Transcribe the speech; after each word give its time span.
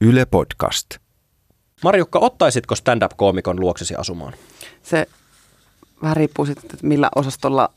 Yle 0.00 0.26
Podcast. 0.26 0.86
Marjukka, 1.84 2.18
ottaisitko 2.18 2.74
stand-up-koomikon 2.74 3.60
luoksesi 3.60 3.94
asumaan? 3.94 4.32
Se 4.82 5.06
vähän 6.02 6.16
riippuu 6.16 6.46
sitten, 6.46 6.70
että 6.74 6.86
millä 6.86 7.08
osastolla, 7.16 7.70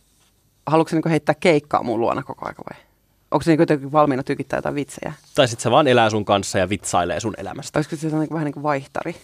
haluatko 0.67 0.89
se 0.89 0.95
niin 0.95 1.09
heittää 1.09 1.35
keikkaa 1.39 1.83
mun 1.83 1.99
luona 1.99 2.23
koko 2.23 2.45
ajan 2.45 2.55
vai? 2.69 2.83
Onko 3.31 3.43
se 3.43 3.51
niin 3.51 3.59
jotenkin 3.59 3.91
valmiina 3.91 4.23
tykittää 4.23 4.57
jotain 4.57 4.75
vitsejä? 4.75 5.13
Tai 5.35 5.47
sitten 5.47 5.63
se 5.63 5.71
vaan 5.71 5.87
elää 5.87 6.09
sun 6.09 6.25
kanssa 6.25 6.59
ja 6.59 6.69
vitsailee 6.69 7.19
sun 7.19 7.33
elämästä. 7.37 7.79
Olisiko 7.79 7.95
se 7.95 8.07
niin 8.07 8.29
vähän 8.29 8.45
niin 8.45 8.53
kuin 8.53 8.63
vaihtari? 8.63 9.15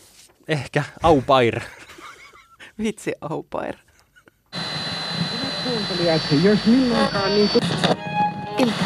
Ehkä 0.47 0.83
au 1.03 1.21
pair. 1.21 1.61
Vitsi 2.83 3.13
aupair. 3.21 3.75
kuuntelijat, 5.63 6.21
jos 6.43 6.65
milloinkaan 6.65 7.31
niin 7.35 7.49
kuin... 7.49 7.63
Ilta. 8.57 8.85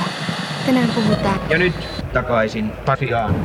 Tänään 0.66 0.90
puhutaan 0.96 1.52
Ja 1.52 1.58
nyt 1.58 1.76
takaisin 2.14 2.72
Pasiaan. 2.86 3.36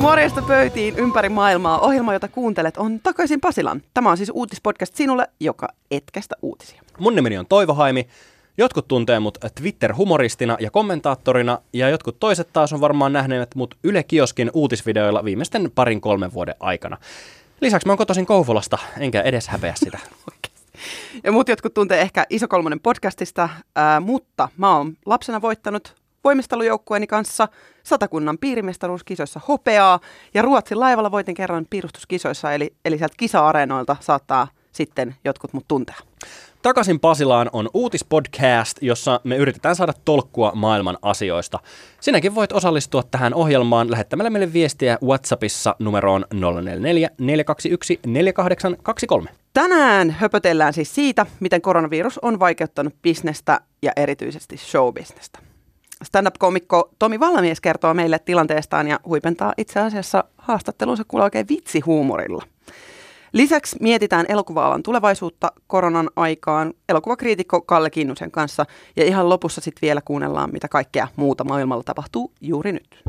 Morjesta 0.00 0.42
pöytiin 0.42 0.98
ympäri 0.98 1.28
maailmaa. 1.28 1.78
Ohjelma, 1.78 2.12
jota 2.12 2.28
kuuntelet, 2.28 2.76
on 2.76 3.00
Takaisin 3.02 3.40
Pasilan. 3.40 3.82
Tämä 3.94 4.10
on 4.10 4.16
siis 4.16 4.30
uutispodcast 4.34 4.96
sinulle, 4.96 5.28
joka 5.40 5.68
etkästä 5.90 6.34
uutisia. 6.42 6.82
Mun 6.98 7.14
nimeni 7.14 7.38
on 7.38 7.46
Toivo 7.46 7.74
Haimi. 7.74 8.08
Jotkut 8.58 8.88
tuntee 8.88 9.20
mut 9.20 9.38
Twitter-humoristina 9.54 10.56
ja 10.60 10.70
kommentaattorina, 10.70 11.58
ja 11.72 11.88
jotkut 11.88 12.20
toiset 12.20 12.48
taas 12.52 12.72
on 12.72 12.80
varmaan 12.80 13.12
nähneet 13.12 13.54
mut 13.54 13.74
Yle 13.84 14.02
Kioskin 14.02 14.50
uutisvideoilla 14.54 15.24
viimeisten 15.24 15.70
parin 15.74 16.00
kolmen 16.00 16.32
vuoden 16.32 16.54
aikana. 16.60 16.96
Lisäksi 17.60 17.86
mä 17.86 17.92
oon 17.92 17.98
kotoisin 17.98 18.26
Kouvolasta, 18.26 18.78
enkä 18.98 19.22
edes 19.22 19.48
häpeä 19.48 19.72
sitä. 19.76 19.98
Ja 21.24 21.32
muut 21.32 21.48
jotkut 21.48 21.74
tuntee 21.74 22.00
ehkä 22.00 22.26
Iso 22.30 22.48
Kolmonen 22.48 22.80
podcastista, 22.80 23.48
ää, 23.76 24.00
mutta 24.00 24.48
mä 24.56 24.76
oon 24.76 24.96
lapsena 25.06 25.42
voittanut 25.42 25.94
voimistelujoukkueeni 26.28 27.06
kanssa 27.06 27.48
satakunnan 27.82 28.38
piirimestaruuskisoissa 28.38 29.40
hopeaa 29.48 30.00
ja 30.34 30.42
Ruotsin 30.42 30.80
laivalla 30.80 31.10
voitin 31.10 31.34
kerran 31.34 31.66
piirustuskisoissa, 31.70 32.52
eli, 32.52 32.74
eli 32.84 32.98
sieltä 32.98 33.14
kisa-areenoilta 33.16 33.96
saattaa 34.00 34.48
sitten 34.72 35.16
jotkut 35.24 35.52
mut 35.52 35.64
tuntea. 35.68 35.96
Takaisin 36.62 37.00
Pasilaan 37.00 37.50
on 37.52 37.70
uutispodcast, 37.74 38.78
jossa 38.80 39.20
me 39.24 39.36
yritetään 39.36 39.76
saada 39.76 39.92
tolkkua 40.04 40.52
maailman 40.54 40.98
asioista. 41.02 41.58
Sinäkin 42.00 42.34
voit 42.34 42.52
osallistua 42.52 43.02
tähän 43.02 43.34
ohjelmaan 43.34 43.90
lähettämällä 43.90 44.30
meille 44.30 44.52
viestiä 44.52 44.98
WhatsAppissa 45.04 45.76
numeroon 45.78 46.24
044 46.34 47.10
421 47.18 48.00
4823. 48.06 49.30
Tänään 49.52 50.10
höpötellään 50.10 50.72
siis 50.72 50.94
siitä, 50.94 51.26
miten 51.40 51.62
koronavirus 51.62 52.18
on 52.18 52.40
vaikeuttanut 52.40 52.94
bisnestä 53.02 53.60
ja 53.82 53.92
erityisesti 53.96 54.56
showbisnestä. 54.56 55.47
Stand-up-komikko 56.04 56.90
Tomi 56.98 57.20
Vallamies 57.20 57.60
kertoo 57.60 57.94
meille 57.94 58.18
tilanteestaan 58.18 58.88
ja 58.88 59.00
huipentaa 59.06 59.52
itse 59.56 59.80
asiassa 59.80 60.24
haastattelunsa 60.38 61.04
kuulla 61.08 61.24
oikein 61.24 61.48
vitsihuumorilla. 61.48 62.42
Lisäksi 63.32 63.76
mietitään 63.80 64.26
elokuva-alan 64.28 64.82
tulevaisuutta 64.82 65.52
koronan 65.66 66.10
aikaan 66.16 66.74
elokuvakriitikko 66.88 67.60
Kalle 67.60 67.90
Kinnusen 67.90 68.30
kanssa 68.30 68.66
ja 68.96 69.04
ihan 69.04 69.28
lopussa 69.28 69.60
sitten 69.60 69.82
vielä 69.82 70.00
kuunnellaan, 70.04 70.50
mitä 70.52 70.68
kaikkea 70.68 71.08
muuta 71.16 71.44
maailmalla 71.44 71.82
tapahtuu 71.82 72.32
juuri 72.40 72.72
nyt. 72.72 73.02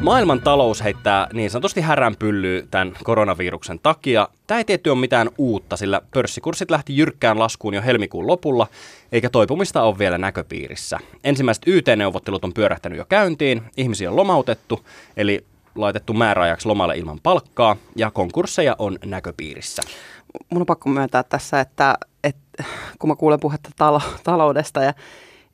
Maailman 0.00 0.40
talous 0.40 0.84
heittää 0.84 1.28
niin 1.32 1.50
sanotusti 1.50 1.80
häränpyllyä 1.80 2.62
tämän 2.70 2.92
koronaviruksen 3.04 3.78
takia. 3.78 4.28
Tämä 4.46 4.58
ei 4.58 4.64
tietty 4.64 4.90
ole 4.90 4.98
mitään 4.98 5.30
uutta, 5.38 5.76
sillä 5.76 6.00
pörssikurssit 6.14 6.70
lähti 6.70 6.96
jyrkkään 6.96 7.38
laskuun 7.38 7.74
jo 7.74 7.82
helmikuun 7.82 8.26
lopulla, 8.26 8.66
eikä 9.12 9.30
toipumista 9.30 9.82
ole 9.82 9.98
vielä 9.98 10.18
näköpiirissä. 10.18 10.98
Ensimmäiset 11.24 11.62
YT-neuvottelut 11.66 12.44
on 12.44 12.52
pyörähtänyt 12.52 12.98
jo 12.98 13.04
käyntiin, 13.04 13.62
ihmisiä 13.76 14.10
on 14.10 14.16
lomautettu, 14.16 14.80
eli 15.16 15.44
laitettu 15.74 16.12
määräajaksi 16.12 16.68
lomalle 16.68 16.96
ilman 16.96 17.20
palkkaa, 17.22 17.76
ja 17.96 18.10
konkursseja 18.10 18.76
on 18.78 18.98
näköpiirissä. 19.04 19.82
mun 20.50 20.62
on 20.62 20.66
pakko 20.66 20.88
myöntää 20.88 21.22
tässä, 21.22 21.60
että, 21.60 21.98
että 22.24 22.64
kun 22.98 23.10
mä 23.10 23.16
kuulen 23.16 23.40
puhetta 23.40 23.70
talo, 23.76 24.00
taloudesta 24.24 24.82
ja 24.82 24.94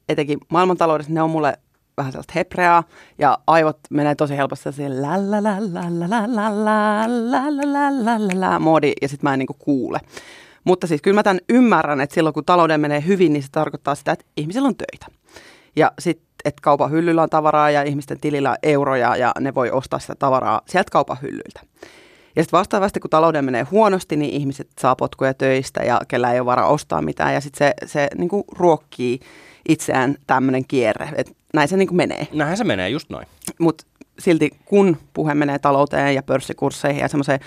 etenkin 0.09 0.39
maailmantaloudesta, 0.49 1.13
ne 1.13 1.23
on 1.23 1.31
mulle 1.31 1.59
vähän 1.97 2.13
sellaista 2.13 2.33
hepreaa 2.35 2.85
ja 3.19 3.39
aivot 3.47 3.79
menee 3.91 4.15
tosi 4.15 4.37
helposti 4.37 4.73
siihen 4.73 5.03
moodi 8.59 8.93
ja 9.03 9.09
sitten 9.09 9.31
mä 9.31 9.35
en 9.35 9.39
niinku 9.39 9.57
kuule. 9.59 10.01
Mutta 10.65 10.87
siis 10.87 11.03
kyllä 11.03 11.15
mä 11.15 11.23
tämän 11.23 11.41
ymmärrän, 11.49 12.01
että 12.01 12.15
silloin 12.15 12.35
kun 12.35 12.45
talouden 12.45 12.81
menee 12.81 13.05
hyvin, 13.07 13.33
niin 13.33 13.43
se 13.43 13.49
tarkoittaa 13.53 13.95
sitä, 13.95 14.13
että 14.13 14.25
ihmisillä 14.37 14.69
on 14.69 14.77
töitä. 14.77 15.07
Ja 15.77 15.93
sitten, 15.99 16.27
että 16.45 16.63
kaupan 16.63 16.91
hyllyllä 16.91 17.23
on 17.23 17.31
tavaraa 17.31 17.71
ja 17.71 17.83
ihmisten 17.83 18.21
tilillä 18.21 18.51
on 18.51 18.57
euroja 18.63 19.17
ja 19.17 19.33
ne 19.41 19.55
voi 19.55 19.71
ostaa 19.71 19.99
sitä 19.99 20.15
tavaraa 20.15 20.61
sieltä 20.69 20.91
kaupan 20.91 21.17
hyllyltä. 21.23 21.61
Ja 22.37 22.43
sitten 22.43 22.59
vastaavasti, 22.59 23.01
kun 23.01 23.11
talouden 23.11 23.45
menee 23.45 23.63
huonosti, 23.63 24.17
niin 24.17 24.35
ihmiset 24.35 24.69
saa 24.79 24.97
potkuja 24.97 25.35
töistä 25.35 25.83
ja 25.83 26.01
kellä 26.09 26.33
ei 26.33 26.41
ole 26.41 26.47
varaa 26.47 26.69
ostaa 26.69 27.03
mitään. 27.03 27.35
Ja 27.35 27.41
sitten 27.41 27.59
se, 27.59 27.89
se 27.89 28.09
niin 28.19 28.29
kuin 28.29 28.45
ruokkii 28.53 29.21
itseään 29.69 30.15
tämmöinen 30.27 30.65
kierre. 30.69 31.09
Et 31.15 31.37
näin 31.55 31.69
se 31.69 31.77
niin 31.77 31.89
kuin 31.89 31.97
menee. 31.97 32.29
Näinhän 32.33 32.57
se 32.57 32.65
menee, 32.65 32.89
just 32.89 33.11
noin. 33.11 33.27
Mutta 33.59 33.85
silti 34.19 34.51
kun 34.65 34.97
puhe 35.13 35.35
menee 35.35 35.59
talouteen 35.59 36.15
ja 36.15 36.23
pörssikursseihin 36.23 37.01
ja 37.01 37.09
semmoiseen 37.09 37.41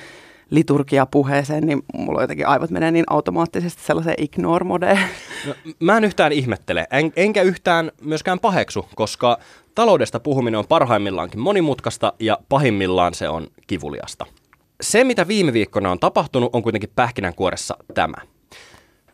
liturgiapuheeseen, 0.50 1.64
niin 1.64 1.84
mulla 1.94 2.22
jotenkin 2.22 2.48
aivot 2.48 2.70
menee 2.70 2.92
niin 2.92 3.06
automaattisesti 3.10 3.84
sellaiseen 3.84 4.16
ignore-modeen. 4.18 5.00
No, 5.48 5.54
mä 5.80 5.98
en 5.98 6.04
yhtään 6.04 6.32
ihmettele, 6.32 6.88
en, 6.92 7.14
enkä 7.16 7.42
yhtään 7.42 7.92
myöskään 8.02 8.40
paheksu, 8.40 8.86
koska 8.96 9.38
taloudesta 9.76 10.20
puhuminen 10.20 10.60
on 10.60 10.68
parhaimmillaankin 10.68 11.40
monimutkaista 11.40 12.14
ja 12.20 12.38
pahimmillaan 12.50 13.14
se 13.14 13.30
on 13.30 13.48
kivuliasta. 13.68 14.26
Se, 14.82 15.04
mitä 15.04 15.28
viime 15.28 15.54
viikkona 15.54 15.92
on 15.92 16.00
tapahtunut, 16.00 16.50
on 16.54 16.64
kuitenkin 16.64 16.92
pähkinänkuoressa 16.96 17.78
tämä. 17.94 18.16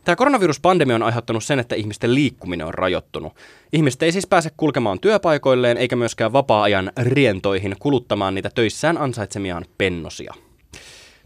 Tämä 0.04 0.16
koronaviruspandemia 0.16 0.96
on 0.96 1.04
aiheuttanut 1.04 1.44
sen, 1.44 1.60
että 1.60 1.76
ihmisten 1.76 2.16
liikkuminen 2.16 2.68
on 2.68 2.74
rajoittunut. 2.74 3.34
Ihmiset 3.74 4.04
ei 4.04 4.12
siis 4.12 4.28
pääse 4.28 4.50
kulkemaan 4.58 5.00
työpaikoilleen 5.00 5.78
eikä 5.78 5.96
myöskään 5.96 6.34
vapaa-ajan 6.34 6.92
rientoihin 7.02 7.76
kuluttamaan 7.80 8.36
niitä 8.36 8.50
töissään 8.56 8.98
ansaitsemiaan 8.98 9.66
pennosia. 9.78 10.34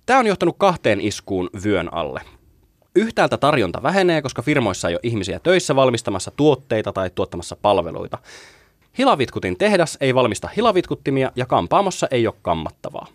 Tämä 0.06 0.20
on 0.20 0.28
johtanut 0.28 0.56
kahteen 0.58 1.02
iskuun 1.02 1.50
vyön 1.64 1.94
alle. 1.94 2.22
Yhtäältä 2.96 3.38
tarjonta 3.38 3.84
vähenee, 3.84 4.22
koska 4.22 4.42
firmoissa 4.42 4.90
ei 4.90 4.96
ole 4.96 5.00
ihmisiä 5.04 5.40
töissä 5.40 5.76
valmistamassa 5.76 6.32
tuotteita 6.32 6.94
tai 6.94 7.10
tuottamassa 7.16 7.56
palveluita. 7.62 8.18
Hilavitkutin 8.98 9.58
tehdas 9.58 9.98
ei 10.02 10.16
valmista 10.16 10.50
hilavitkuttimia 10.56 11.32
ja 11.36 11.46
kampaamossa 11.46 12.08
ei 12.12 12.28
ole 12.28 12.36
kammattavaa. 12.42 13.08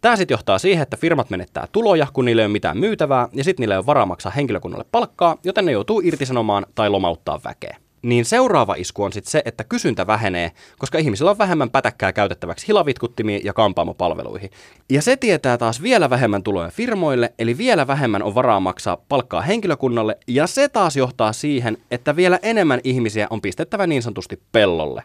Tämä 0.00 0.16
sitten 0.16 0.34
johtaa 0.34 0.58
siihen, 0.58 0.82
että 0.82 0.96
firmat 0.96 1.30
menettää 1.30 1.66
tuloja, 1.72 2.06
kun 2.12 2.24
niille 2.24 2.42
ei 2.42 2.46
ole 2.46 2.52
mitään 2.52 2.78
myytävää, 2.78 3.28
ja 3.32 3.44
sitten 3.44 3.62
niille 3.62 3.74
ei 3.74 3.78
ole 3.78 3.86
varaa 3.86 4.06
maksaa 4.06 4.32
henkilökunnalle 4.32 4.84
palkkaa, 4.92 5.36
joten 5.44 5.64
ne 5.64 5.72
joutuu 5.72 6.00
irtisanomaan 6.04 6.66
tai 6.74 6.90
lomauttaa 6.90 7.40
väkeä. 7.44 7.76
Niin 8.04 8.24
seuraava 8.24 8.74
isku 8.74 9.02
on 9.04 9.12
sitten 9.12 9.30
se, 9.30 9.42
että 9.44 9.64
kysyntä 9.64 10.06
vähenee, 10.06 10.52
koska 10.78 10.98
ihmisillä 10.98 11.30
on 11.30 11.38
vähemmän 11.38 11.70
pätäkkää 11.70 12.12
käytettäväksi 12.12 12.68
hilavitkuttimiin 12.68 13.40
ja 13.44 13.52
kampaamopalveluihin. 13.52 14.50
Ja 14.90 15.02
se 15.02 15.16
tietää 15.16 15.58
taas 15.58 15.82
vielä 15.82 16.10
vähemmän 16.10 16.42
tuloja 16.42 16.70
firmoille, 16.70 17.34
eli 17.38 17.58
vielä 17.58 17.86
vähemmän 17.86 18.22
on 18.22 18.34
varaa 18.34 18.60
maksaa 18.60 18.96
palkkaa 19.08 19.40
henkilökunnalle, 19.40 20.18
ja 20.26 20.46
se 20.46 20.68
taas 20.68 20.96
johtaa 20.96 21.32
siihen, 21.32 21.78
että 21.90 22.16
vielä 22.16 22.38
enemmän 22.42 22.80
ihmisiä 22.84 23.26
on 23.30 23.40
pistettävä 23.40 23.86
niin 23.86 24.02
sanotusti 24.02 24.42
pellolle. 24.52 25.02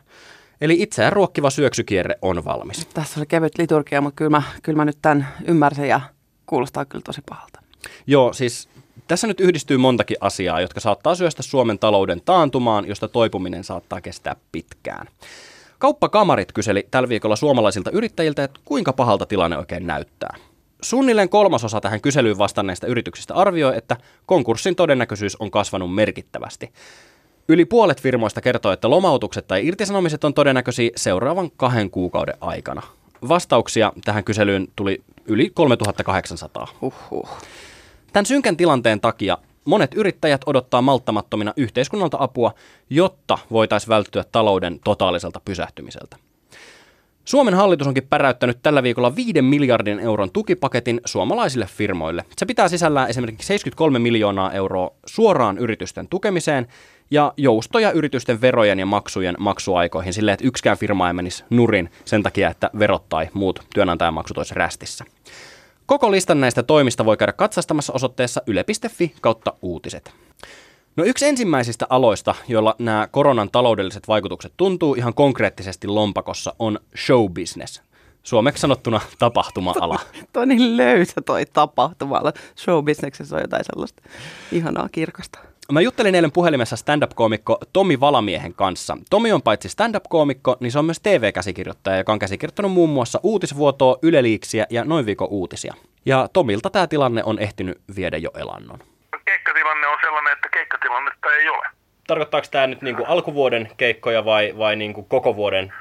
Eli 0.61 0.81
itseään 0.81 1.13
ruokkiva 1.13 1.49
syöksykierre 1.49 2.15
on 2.21 2.45
valmis. 2.45 2.85
Tässä 2.85 3.19
oli 3.19 3.25
kevyt 3.25 3.57
liturgia, 3.57 4.01
mutta 4.01 4.15
kyllä 4.15 4.29
mä, 4.29 4.43
kyllä 4.63 4.77
mä 4.77 4.85
nyt 4.85 4.97
tämän 5.01 5.27
ymmärsin 5.47 5.87
ja 5.87 6.01
kuulostaa 6.45 6.85
kyllä 6.85 7.03
tosi 7.03 7.21
pahalta. 7.29 7.59
Joo, 8.07 8.33
siis 8.33 8.69
tässä 9.07 9.27
nyt 9.27 9.39
yhdistyy 9.39 9.77
montakin 9.77 10.17
asiaa, 10.21 10.61
jotka 10.61 10.79
saattaa 10.79 11.15
syöstä 11.15 11.43
Suomen 11.43 11.79
talouden 11.79 12.21
taantumaan, 12.25 12.87
josta 12.87 13.07
toipuminen 13.07 13.63
saattaa 13.63 14.01
kestää 14.01 14.35
pitkään. 14.51 15.07
Kauppakamarit 15.79 16.51
kyseli 16.51 16.87
tällä 16.91 17.09
viikolla 17.09 17.35
suomalaisilta 17.35 17.91
yrittäjiltä, 17.91 18.43
että 18.43 18.59
kuinka 18.65 18.93
pahalta 18.93 19.25
tilanne 19.25 19.57
oikein 19.57 19.87
näyttää. 19.87 20.37
Suunnilleen 20.81 21.29
kolmasosa 21.29 21.81
tähän 21.81 22.01
kyselyyn 22.01 22.37
vastanneista 22.37 22.87
yrityksistä 22.87 23.33
arvioi, 23.33 23.77
että 23.77 23.97
konkurssin 24.25 24.75
todennäköisyys 24.75 25.35
on 25.35 25.51
kasvanut 25.51 25.95
merkittävästi. 25.95 26.71
Yli 27.47 27.65
puolet 27.65 28.01
firmoista 28.01 28.41
kertoo, 28.41 28.71
että 28.71 28.89
lomautukset 28.89 29.47
tai 29.47 29.67
irtisanomiset 29.67 30.23
on 30.23 30.33
todennäköisiä 30.33 30.89
seuraavan 30.95 31.51
kahden 31.57 31.89
kuukauden 31.89 32.35
aikana. 32.41 32.81
Vastauksia 33.29 33.93
tähän 34.05 34.23
kyselyyn 34.23 34.67
tuli 34.75 35.03
yli 35.25 35.49
3800. 35.53 36.67
Huhhuh. 36.81 37.29
Tämän 38.13 38.25
synkän 38.25 38.57
tilanteen 38.57 39.01
takia 39.01 39.37
monet 39.65 39.93
yrittäjät 39.93 40.41
odottaa 40.45 40.81
malttamattomina 40.81 41.53
yhteiskunnalta 41.57 42.17
apua, 42.19 42.53
jotta 42.89 43.37
voitaisiin 43.51 43.89
välttyä 43.89 44.23
talouden 44.31 44.79
totaaliselta 44.83 45.41
pysähtymiseltä. 45.45 46.17
Suomen 47.25 47.53
hallitus 47.53 47.87
onkin 47.87 48.07
päräyttänyt 48.09 48.59
tällä 48.63 48.83
viikolla 48.83 49.15
5 49.15 49.41
miljardin 49.41 49.99
euron 49.99 50.31
tukipaketin 50.31 51.01
suomalaisille 51.05 51.65
firmoille. 51.65 52.25
Se 52.37 52.45
pitää 52.45 52.67
sisällään 52.67 53.09
esimerkiksi 53.09 53.47
73 53.47 53.99
miljoonaa 53.99 54.51
euroa 54.51 54.91
suoraan 55.05 55.57
yritysten 55.57 56.07
tukemiseen 56.07 56.67
ja 57.11 57.33
joustoja 57.37 57.91
yritysten 57.91 58.41
verojen 58.41 58.79
ja 58.79 58.85
maksujen 58.85 59.35
maksuaikoihin 59.39 60.13
silleen, 60.13 60.33
että 60.33 60.47
yksikään 60.47 60.77
firma 60.77 61.07
ei 61.07 61.13
menisi 61.13 61.43
nurin 61.49 61.91
sen 62.05 62.23
takia, 62.23 62.49
että 62.49 62.69
verot 62.79 63.09
tai 63.09 63.29
muut 63.33 63.63
työnantajamaksut 63.73 64.37
olisi 64.37 64.55
rästissä. 64.55 65.05
Koko 65.89 66.11
listan 66.11 66.41
näistä 66.41 66.63
toimista 66.63 67.05
voi 67.05 67.17
käydä 67.17 67.33
katsastamassa 67.33 67.93
osoitteessa 67.93 68.41
yle.fi 68.47 69.13
kautta 69.21 69.53
uutiset. 69.61 70.13
No 70.95 71.03
yksi 71.03 71.25
ensimmäisistä 71.25 71.85
aloista, 71.89 72.35
joilla 72.47 72.75
nämä 72.79 73.07
koronan 73.11 73.49
taloudelliset 73.51 74.07
vaikutukset 74.07 74.53
tuntuu 74.57 74.95
ihan 74.95 75.13
konkreettisesti 75.13 75.87
lompakossa, 75.87 76.53
on 76.59 76.79
show 77.05 77.31
business. 77.33 77.81
Suomeksi 78.23 78.61
sanottuna 78.61 79.01
tapahtuma-ala. 79.19 79.99
Toi 80.33 80.47
niin 80.47 80.77
löysä 80.77 81.21
toi 81.25 81.45
tapahtuma 81.53 82.21
Showbisneksessä 82.57 83.35
on 83.35 83.41
jotain 83.41 83.65
sellaista 83.65 84.01
ihanaa 84.51 84.89
kirkasta. 84.91 85.39
Mä 85.71 85.81
juttelin 85.81 86.15
eilen 86.15 86.31
puhelimessa 86.31 86.75
stand-up-koomikko 86.75 87.57
Tomi 87.73 87.99
Valamiehen 87.99 88.53
kanssa. 88.53 88.97
Tomi 89.09 89.31
on 89.31 89.41
paitsi 89.41 89.69
stand-up-koomikko, 89.69 90.57
niin 90.59 90.71
se 90.71 90.79
on 90.79 90.85
myös 90.85 90.99
TV-käsikirjoittaja, 90.99 91.97
joka 91.97 92.11
on 92.11 92.19
käsikirjoittanut 92.19 92.71
muun 92.71 92.89
muassa 92.89 93.19
uutisvuotoa, 93.23 93.97
yleliiksiä 94.01 94.65
ja 94.69 94.83
noin 94.85 95.05
viikon 95.05 95.27
uutisia. 95.31 95.73
Ja 96.05 96.27
Tomilta 96.33 96.69
tämä 96.69 96.87
tilanne 96.87 97.21
on 97.25 97.39
ehtinyt 97.39 97.81
viedä 97.95 98.17
jo 98.17 98.29
elannon. 98.39 98.79
Keikkatilanne 99.25 99.87
on 99.87 99.97
sellainen, 100.01 100.33
että 100.33 100.49
keikkatilannetta 100.49 101.33
ei 101.33 101.49
ole. 101.49 101.67
Tarkoittaako 102.07 102.47
tämä 102.51 102.67
nyt 102.67 102.81
niinku 102.81 103.03
alkuvuoden 103.07 103.71
keikkoja 103.77 104.25
vai, 104.25 104.53
vai 104.57 104.75
niinku 104.75 105.03
koko 105.03 105.35
vuoden? 105.35 105.73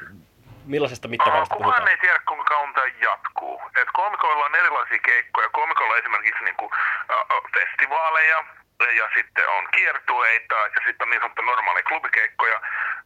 Millaisesta 0.66 1.08
mittakaavasta 1.08 1.54
Kukaan 1.54 1.72
puhutaan? 1.72 1.88
ei 1.88 1.98
tiedä, 2.00 2.20
kuinka 2.28 2.44
kauan 2.44 2.74
tämä 2.74 2.86
jatkuu. 3.10 3.60
Et 3.82 3.88
koomikoilla 3.92 4.44
on 4.44 4.54
erilaisia 4.54 4.98
keikkoja. 5.06 5.48
Koomikoilla 5.48 5.92
on 5.94 5.98
esimerkiksi 5.98 6.44
niinku, 6.44 6.70
äh, 7.10 7.16
festivaaleja 7.54 8.44
ja 8.84 9.08
sitten 9.16 9.48
on 9.48 9.68
kiertueita 9.74 10.54
ja 10.54 10.80
sitten 10.86 11.04
on 11.04 11.10
niin 11.10 11.20
sanottuja 11.20 11.46
normaaleja 11.46 11.84
klubikeikkoja 11.84 12.60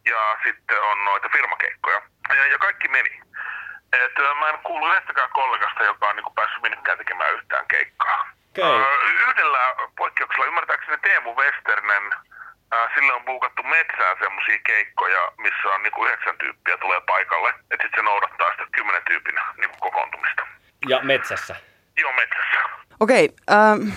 ja 0.05 0.37
sitten 0.43 0.81
on 0.81 1.05
noita 1.05 1.29
firmakeikkoja. 1.29 2.01
Ja, 2.29 2.45
ja 2.47 2.57
kaikki 2.57 2.87
meni. 2.87 3.21
Et, 3.93 4.17
mä 4.39 4.49
en 4.49 4.59
kuulu 4.63 4.91
yhdestäkään 4.91 5.29
kollegasta, 5.29 5.83
joka 5.83 6.09
on 6.09 6.15
niinku 6.15 6.31
päässyt 6.31 6.61
minnekään 6.61 6.97
tekemään 6.97 7.33
yhtään 7.33 7.67
keikkaa. 7.67 8.29
Äh, 8.59 9.29
yhdellä 9.29 9.59
poikkeuksella, 9.97 10.45
ymmärtääkseni 10.45 10.97
Teemu 10.97 11.35
Westernen, 11.35 12.03
sille 12.95 13.13
on 13.13 13.25
buukattu 13.25 13.63
metsään 13.63 14.17
semmoisia 14.19 14.59
keikkoja, 14.65 15.31
missä 15.37 15.67
on 15.75 15.83
niinku 15.83 16.05
yhdeksän 16.05 16.37
tyyppiä 16.37 16.77
tulee 16.77 17.01
paikalle. 17.01 17.49
Että 17.49 17.83
sitten 17.83 17.99
se 17.99 18.01
noudattaa 18.01 18.51
sitä 18.51 18.65
kymmenen 18.71 19.01
tyypin 19.07 19.35
niinku 19.57 19.77
kokoontumista. 19.79 20.47
Ja 20.87 20.99
metsässä. 21.03 21.55
Joo, 21.97 22.13
metsässä. 22.13 22.59
Okei, 22.99 23.29
ähm, 23.51 23.89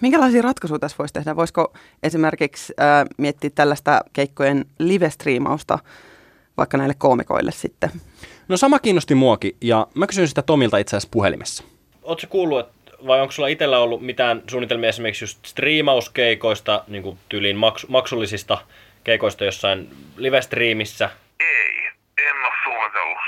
minkälaisia 0.00 0.42
ratkaisuja 0.42 0.78
tässä 0.78 0.98
voisi 0.98 1.14
tehdä? 1.14 1.36
Voisiko 1.36 1.72
esimerkiksi 2.02 2.74
äh, 2.80 3.06
miettiä 3.16 3.50
tällaista 3.54 4.00
keikkojen 4.12 4.64
live-striimausta 4.78 5.78
vaikka 6.56 6.76
näille 6.76 6.94
koomikoille 6.98 7.52
sitten? 7.52 7.90
No 8.48 8.56
sama 8.56 8.78
kiinnosti 8.78 9.14
muakin 9.14 9.56
ja 9.60 9.86
mä 9.94 10.06
kysyin 10.06 10.28
sitä 10.28 10.42
Tomilta 10.42 10.78
itse 10.78 10.96
asiassa 10.96 11.08
puhelimessa. 11.12 11.64
Oletko 12.02 12.26
kuullut, 12.30 12.60
että 12.60 12.92
vai 13.06 13.20
onko 13.20 13.32
sulla 13.32 13.48
itsellä 13.48 13.78
ollut 13.78 14.02
mitään 14.02 14.42
suunnitelmia 14.50 14.88
esimerkiksi 14.88 15.24
just 15.24 15.46
striimauskeikoista, 15.46 16.84
niin 16.88 17.02
kuin 17.02 17.18
tyyliin 17.28 17.56
maks- 17.56 17.86
maksullisista 17.88 18.58
keikoista 19.04 19.44
jossain 19.44 19.90
live-striimissä? 20.16 21.10
Ei, 21.40 21.90
en 22.18 22.36
ole 22.36 22.54
suunnitellut 22.64 23.18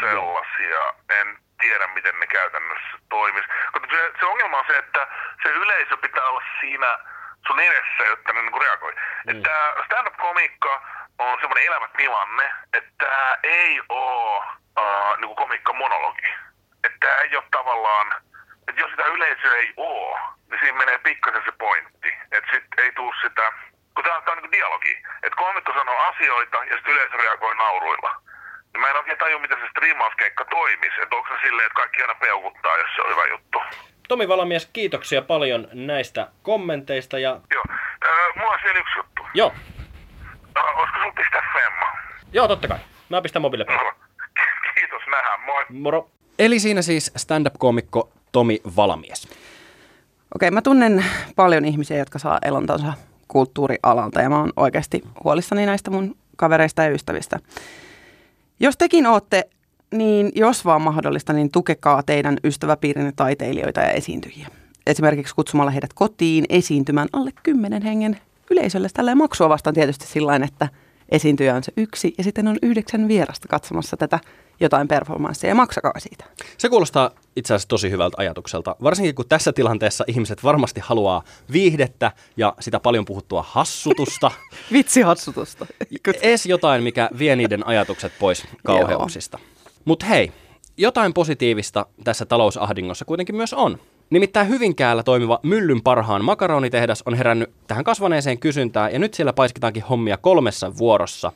sellaisia. 0.00 0.94
En 1.20 1.43
tiedä, 1.64 1.86
miten 1.86 2.20
ne 2.20 2.26
käytännössä 2.26 2.94
toimis. 3.08 3.46
Mutta 3.72 3.88
se, 3.96 4.12
se 4.20 4.24
ongelma 4.26 4.58
on 4.58 4.64
se, 4.66 4.76
että 4.76 5.02
se 5.42 5.48
yleisö 5.48 5.96
pitää 5.96 6.26
olla 6.28 6.42
siinä 6.60 6.98
sun 7.46 7.60
edessä, 7.60 8.02
jotta 8.06 8.32
ne 8.32 8.42
niinku 8.42 8.58
reagoi. 8.58 8.92
Mm. 8.92 9.30
Että 9.30 9.54
stand-up-komiikka 9.84 10.82
on 11.18 11.38
semmoinen 11.40 11.66
elävä 11.66 11.88
tilanne, 11.96 12.50
että 12.72 13.38
ei 13.42 13.80
oo 13.88 14.44
uh, 14.78 15.16
niinku 15.18 15.34
komikka-monologi. 15.34 16.30
Että 16.84 16.98
tää 17.00 17.20
ei 17.20 17.36
ole 17.36 17.44
tavallaan, 17.50 18.14
että 18.68 18.80
jos 18.80 18.90
sitä 18.90 19.04
yleisöä 19.04 19.54
ei 19.54 19.72
oo, 19.76 20.18
niin 20.50 20.60
siinä 20.60 20.78
menee 20.78 20.98
pikkasen 20.98 21.42
se 21.44 21.52
pointti. 21.52 22.10
Että 22.32 22.50
sit 22.52 22.64
ei 22.78 22.92
tuu 22.92 23.12
sitä, 23.22 23.52
kun 23.94 24.04
tää, 24.04 24.20
tää 24.20 24.32
on 24.32 24.38
niinku 24.38 24.52
dialogi. 24.52 25.02
Että 25.22 25.36
komikko 25.36 25.72
sanoo 25.72 25.98
asioita 25.98 26.56
ja 26.56 26.74
sitten 26.76 26.94
yleisö 26.94 27.16
reagoi 27.16 27.54
nauruilla. 27.54 28.12
Mä 28.78 28.90
en 28.90 28.96
oikein 28.96 29.18
tajua, 29.18 29.40
miten 29.40 29.58
se 29.58 29.68
striimauskeikka 29.70 30.44
toimisi. 30.44 31.00
Että 31.02 31.16
onko 31.16 31.28
se 31.28 31.34
silleen, 31.46 31.66
että 31.66 31.76
kaikki 31.76 32.02
aina 32.02 32.14
peukuttaa, 32.14 32.76
jos 32.76 32.90
se 32.96 33.02
on 33.02 33.10
hyvä 33.10 33.26
juttu. 33.30 33.58
Tomi 34.08 34.28
Valamies, 34.28 34.66
kiitoksia 34.72 35.22
paljon 35.22 35.68
näistä 35.72 36.28
kommenteista 36.42 37.18
ja 37.18 37.40
Joo. 37.54 37.62
Öö, 38.04 38.32
mulla 38.36 38.50
on 38.52 38.58
vielä 38.64 38.78
yksi 38.78 38.98
juttu. 38.98 39.22
joo, 39.34 39.52
Öö, 40.56 40.62
olisiko 40.62 40.98
sun 41.02 41.14
pistää 41.14 41.42
femma? 41.52 41.86
joo 42.32 42.48
totta 42.48 42.68
kai. 42.68 42.78
Mä 43.08 43.22
pistän 43.22 43.42
mobiile 43.42 43.64
päälle. 43.64 43.90
No, 43.90 43.96
Kiitos, 44.78 45.02
nähdään. 45.10 45.40
Moi. 45.40 45.64
Moro. 45.68 46.10
Eli 46.38 46.58
siinä 46.58 46.82
siis 46.82 47.12
stand-up-koomikko 47.16 48.10
Tomi 48.32 48.60
Valamies. 48.76 49.28
Okei, 50.34 50.50
mä 50.50 50.62
tunnen 50.62 51.04
paljon 51.36 51.64
ihmisiä, 51.64 51.96
jotka 51.96 52.18
saa 52.18 52.38
elontonsa 52.44 52.92
kulttuurialalta 53.28 54.20
ja 54.22 54.28
mä 54.30 54.38
oon 54.38 54.52
oikeasti 54.56 55.02
huolissani 55.24 55.66
näistä 55.66 55.90
mun 55.90 56.16
kavereista 56.36 56.82
ja 56.82 56.90
ystävistä. 56.90 57.38
Jos 58.60 58.76
tekin 58.76 59.06
ootte, 59.06 59.48
niin 59.92 60.32
jos 60.34 60.64
vaan 60.64 60.82
mahdollista, 60.82 61.32
niin 61.32 61.50
tukekaa 61.50 62.02
teidän 62.02 62.36
ystäväpiirinne 62.44 63.12
taiteilijoita 63.16 63.80
ja 63.80 63.90
esiintyjiä. 63.90 64.48
Esimerkiksi 64.86 65.34
kutsumalla 65.34 65.70
heidät 65.70 65.92
kotiin 65.92 66.44
esiintymään 66.48 67.08
alle 67.12 67.30
kymmenen 67.42 67.82
hengen 67.82 68.18
yleisölle. 68.50 68.88
Tällä 68.94 69.14
maksua 69.14 69.48
vastaan 69.48 69.74
tietysti 69.74 70.06
sillä 70.06 70.36
että 70.36 70.68
esiintyjä 71.14 71.54
on 71.54 71.64
se 71.64 71.72
yksi 71.76 72.14
ja 72.18 72.24
sitten 72.24 72.48
on 72.48 72.56
yhdeksän 72.62 73.08
vierasta 73.08 73.48
katsomassa 73.48 73.96
tätä 73.96 74.18
jotain 74.60 74.88
performanssia 74.88 75.48
ja 75.48 75.54
maksakaa 75.54 75.92
siitä. 75.98 76.24
Se 76.58 76.68
kuulostaa 76.68 77.10
itse 77.36 77.54
asiassa 77.54 77.68
tosi 77.68 77.90
hyvältä 77.90 78.16
ajatukselta, 78.18 78.76
varsinkin 78.82 79.14
kun 79.14 79.28
tässä 79.28 79.52
tilanteessa 79.52 80.04
ihmiset 80.06 80.44
varmasti 80.44 80.80
haluaa 80.80 81.22
viihdettä 81.52 82.12
ja 82.36 82.54
sitä 82.60 82.80
paljon 82.80 83.04
puhuttua 83.04 83.44
hassutusta. 83.48 84.30
Vitsihassutusta. 84.72 85.66
Ees 86.22 86.46
jotain, 86.46 86.82
mikä 86.82 87.08
vie 87.18 87.36
niiden 87.36 87.66
ajatukset 87.66 88.12
pois 88.18 88.46
kauheuksista. 88.66 89.38
Mutta 89.84 90.06
hei, 90.06 90.32
jotain 90.76 91.14
positiivista 91.14 91.86
tässä 92.04 92.26
talousahdingossa 92.26 93.04
kuitenkin 93.04 93.36
myös 93.36 93.54
on. 93.54 93.78
Nimittäin 94.14 94.48
Hyvinkäällä 94.48 95.02
toimiva 95.02 95.40
Myllyn 95.42 95.82
parhaan 95.82 96.24
makaronitehdas 96.24 97.02
on 97.06 97.14
herännyt 97.14 97.50
tähän 97.66 97.84
kasvaneeseen 97.84 98.38
kysyntään 98.38 98.92
ja 98.92 98.98
nyt 98.98 99.14
siellä 99.14 99.32
paiskitaankin 99.32 99.82
hommia 99.82 100.16
kolmessa 100.16 100.76
vuorossa. 100.78 101.32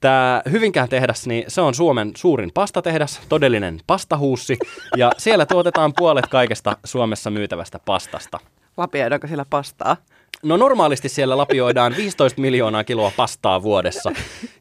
Tämä 0.00 0.42
Hyvinkään 0.50 0.88
tehdas, 0.88 1.26
niin 1.26 1.44
se 1.48 1.60
on 1.60 1.74
Suomen 1.74 2.12
suurin 2.16 2.50
pastatehdas, 2.54 3.20
todellinen 3.28 3.80
pastahuussi, 3.86 4.58
ja 4.96 5.12
siellä 5.18 5.46
tuotetaan 5.46 5.92
puolet 5.96 6.26
kaikesta 6.26 6.76
Suomessa 6.84 7.30
myytävästä 7.30 7.78
pastasta. 7.84 8.38
Lapioidaanko 8.76 9.26
siellä 9.26 9.46
pastaa? 9.50 9.96
No 10.44 10.56
normaalisti 10.56 11.08
siellä 11.08 11.36
lapioidaan 11.36 11.94
15 11.96 12.40
miljoonaa 12.40 12.84
kiloa 12.84 13.12
pastaa 13.16 13.62
vuodessa. 13.62 14.12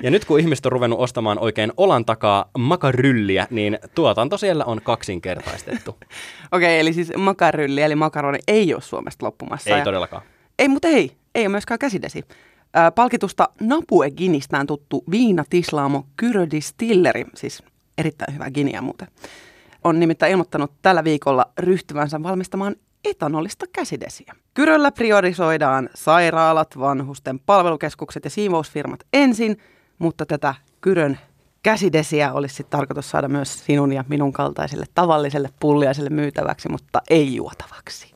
Ja 0.03 0.11
nyt 0.11 0.25
kun 0.25 0.39
ihmiset 0.39 0.65
on 0.65 0.71
ruvennut 0.71 0.99
ostamaan 0.99 1.39
oikein 1.39 1.71
olan 1.77 2.05
takaa 2.05 2.49
makarylliä, 2.57 3.47
niin 3.49 3.79
tuotanto 3.95 4.37
siellä 4.37 4.65
on 4.65 4.81
kaksinkertaistettu. 4.83 5.97
Okei, 6.51 6.79
eli 6.79 6.93
siis 6.93 7.11
makarylli, 7.17 7.81
eli 7.81 7.95
makaroni 7.95 8.39
ei 8.47 8.73
ole 8.73 8.81
Suomesta 8.81 9.25
loppumassa. 9.25 9.69
Ei 9.69 9.77
ja- 9.77 9.83
todellakaan. 9.83 10.21
Ei, 10.59 10.67
mutta 10.67 10.87
ei. 10.87 11.11
Ei 11.35 11.43
ole 11.43 11.49
myöskään 11.49 11.79
käsidesi. 11.79 12.23
Ää, 12.73 12.91
palkitusta 12.91 13.49
Napue 13.59 14.11
Ginistään 14.11 14.67
tuttu 14.67 15.03
Viina 15.11 15.43
Tislaamo 15.49 16.05
Kyrö 16.17 16.47
Distilleri, 16.51 17.25
siis 17.35 17.63
erittäin 17.97 18.33
hyvä 18.33 18.51
ginia 18.51 18.81
muuten, 18.81 19.07
on 19.83 19.99
nimittäin 19.99 20.31
ilmoittanut 20.31 20.71
tällä 20.81 21.03
viikolla 21.03 21.45
ryhtyvänsä 21.59 22.23
valmistamaan 22.23 22.75
etanolista 23.05 23.65
käsidesiä. 23.73 24.35
Kyröllä 24.53 24.91
priorisoidaan 24.91 25.89
sairaalat, 25.95 26.79
vanhusten 26.79 27.39
palvelukeskukset 27.39 28.23
ja 28.23 28.29
siivousfirmat 28.29 28.99
ensin, 29.13 29.57
mutta 29.99 30.25
tätä 30.25 30.55
Kyrön 30.81 31.19
käsidesiä 31.63 32.33
olisi 32.33 32.55
sitten 32.55 32.79
tarkoitus 32.79 33.09
saada 33.09 33.27
myös 33.27 33.65
sinun 33.65 33.93
ja 33.93 34.03
minun 34.07 34.33
kaltaiselle 34.33 34.85
tavalliselle 34.93 35.49
pulliaiselle 35.59 36.09
myytäväksi, 36.09 36.69
mutta 36.69 37.01
ei 37.09 37.35
juotavaksi. 37.35 38.11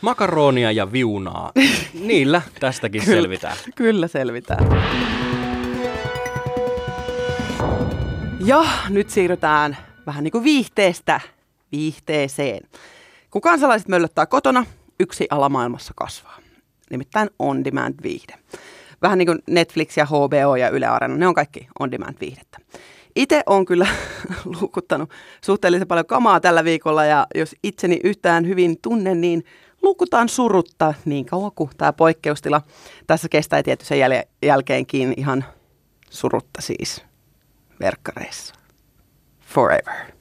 Makaronia 0.00 0.72
ja 0.72 0.92
viunaa. 0.92 1.52
Niillä 2.00 2.42
tästäkin 2.60 3.04
selvitään. 3.04 3.56
Kyllä 3.74 4.08
selvitään. 4.08 4.66
Ja 8.44 8.64
nyt 8.88 9.10
siirrytään 9.10 9.76
vähän 10.06 10.24
niin 10.24 10.32
kuin 10.32 10.44
viihteestä 10.44 11.20
viihteeseen. 11.72 12.60
Kun 13.30 13.42
kansalaiset 13.42 13.88
möllöttää 13.88 14.26
kotona, 14.26 14.66
yksi 15.00 15.26
ala 15.30 15.48
maailmassa 15.48 15.92
kasvaa. 15.96 16.38
Nimittäin 16.90 17.30
on-demand 17.38 17.94
viihde. 18.02 18.34
Vähän 19.02 19.18
niin 19.18 19.26
kuin 19.26 19.38
Netflix 19.46 19.96
ja 19.96 20.06
HBO 20.06 20.56
ja 20.56 20.68
Yle 20.68 20.86
Areena, 20.86 21.16
ne 21.16 21.26
on 21.26 21.34
kaikki 21.34 21.68
on-demand 21.78 22.16
viihdettä. 22.20 22.58
Itse 23.16 23.42
on 23.46 23.64
kyllä 23.64 23.86
luukuttanut 24.60 25.10
suhteellisen 25.44 25.88
paljon 25.88 26.06
kamaa 26.06 26.40
tällä 26.40 26.64
viikolla 26.64 27.04
ja 27.04 27.26
jos 27.34 27.56
itseni 27.62 28.00
yhtään 28.04 28.46
hyvin 28.46 28.78
tunnen, 28.82 29.20
niin 29.20 29.44
lukutaan 29.82 30.28
surutta 30.28 30.94
niin 31.04 31.26
kauan 31.26 31.52
kuin 31.54 31.70
tämä 31.76 31.92
poikkeustila 31.92 32.62
tässä 33.06 33.28
kestää 33.28 33.62
tietysti 33.62 33.94
jäl- 33.94 34.28
jälkeenkin 34.42 35.14
ihan 35.16 35.44
surutta 36.10 36.62
siis 36.62 37.04
verkkareissa. 37.80 38.54
Forever. 39.40 40.19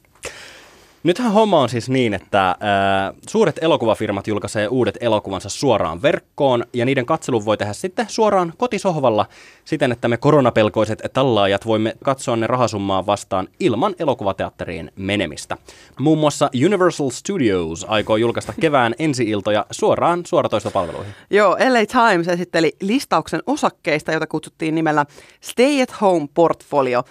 Nythän 1.03 1.31
homma 1.31 1.61
on 1.61 1.69
siis 1.69 1.89
niin, 1.89 2.13
että 2.13 2.55
ää, 2.59 3.13
suuret 3.29 3.59
elokuvafirmat 3.61 4.27
julkaisee 4.27 4.67
uudet 4.67 4.97
elokuvansa 5.01 5.49
suoraan 5.49 6.01
verkkoon 6.01 6.63
ja 6.73 6.85
niiden 6.85 7.05
katselun 7.05 7.45
voi 7.45 7.57
tehdä 7.57 7.73
sitten 7.73 8.05
suoraan 8.09 8.53
kotisohvalla 8.57 9.25
siten, 9.65 9.91
että 9.91 10.07
me 10.07 10.17
koronapelkoiset 10.17 11.01
tallaajat 11.13 11.65
voimme 11.65 11.95
katsoa 12.03 12.35
ne 12.35 12.47
rahasummaa 12.47 13.05
vastaan 13.05 13.47
ilman 13.59 13.95
elokuvateatteriin 13.99 14.91
menemistä. 14.95 15.57
Muun 15.99 16.17
muassa 16.17 16.49
Universal 16.65 17.09
Studios 17.09 17.85
aikoo 17.89 18.17
julkaista 18.17 18.53
kevään 18.61 18.95
ensi-iltoja 18.99 19.65
suoraan 19.71 20.21
suoratoistopalveluihin. 20.25 21.13
Joo, 21.29 21.51
LA 21.51 22.09
Times 22.09 22.27
esitteli 22.27 22.75
listauksen 22.81 23.43
osakkeista, 23.47 24.11
jota 24.11 24.27
kutsuttiin 24.27 24.75
nimellä 24.75 25.05
Stay 25.41 25.81
at 25.81 26.01
Home 26.01 26.27
Portfolio. 26.33 27.03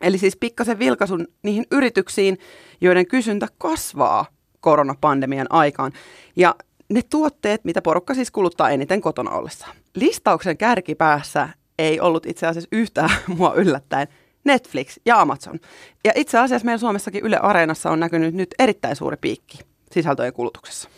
Eli 0.00 0.18
siis 0.18 0.36
pikkasen 0.36 0.78
vilkaisun 0.78 1.26
niihin 1.42 1.64
yrityksiin, 1.70 2.38
joiden 2.80 3.06
kysyntä 3.06 3.46
kasvaa 3.58 4.26
koronapandemian 4.60 5.46
aikaan. 5.50 5.92
Ja 6.36 6.54
ne 6.88 7.00
tuotteet, 7.10 7.64
mitä 7.64 7.82
porukka 7.82 8.14
siis 8.14 8.30
kuluttaa 8.30 8.70
eniten 8.70 9.00
kotona 9.00 9.30
ollessa. 9.30 9.66
Listauksen 9.94 10.56
kärkipäässä 10.56 11.48
ei 11.78 12.00
ollut 12.00 12.26
itse 12.26 12.46
asiassa 12.46 12.68
yhtään 12.72 13.10
mua 13.38 13.54
yllättäen 13.54 14.08
Netflix 14.44 14.96
ja 15.06 15.20
Amazon. 15.20 15.60
Ja 16.04 16.12
itse 16.14 16.38
asiassa 16.38 16.64
meillä 16.64 16.78
Suomessakin 16.78 17.24
Yle 17.24 17.36
Areenassa 17.36 17.90
on 17.90 18.00
näkynyt 18.00 18.34
nyt 18.34 18.54
erittäin 18.58 18.96
suuri 18.96 19.16
piikki 19.20 19.58
sisältöjen 19.92 20.32
kulutuksessa. 20.32 20.88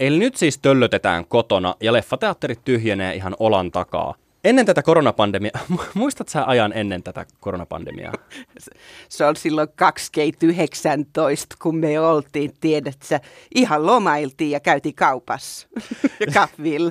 Eli 0.00 0.18
nyt 0.18 0.36
siis 0.36 0.58
töllötetään 0.58 1.26
kotona 1.26 1.74
ja 1.80 1.92
leffateatterit 1.92 2.64
tyhjenee 2.64 3.14
ihan 3.14 3.36
olan 3.38 3.70
takaa. 3.70 4.14
Ennen 4.44 4.66
tätä 4.66 4.82
koronapandemiaa, 4.82 5.60
muistat 5.94 6.28
sä 6.28 6.44
ajan 6.46 6.72
ennen 6.74 7.02
tätä 7.02 7.26
koronapandemiaa? 7.40 8.12
Se 9.08 9.24
on 9.24 9.36
silloin 9.36 9.68
2019, 9.76 11.56
kun 11.62 11.76
me 11.76 12.00
oltiin, 12.00 12.52
tiedätkö, 12.60 13.20
ihan 13.54 13.86
lomailtiin 13.86 14.50
ja 14.50 14.60
käytiin 14.60 14.94
kaupassa. 14.94 15.68
Kahvilla. 16.34 16.90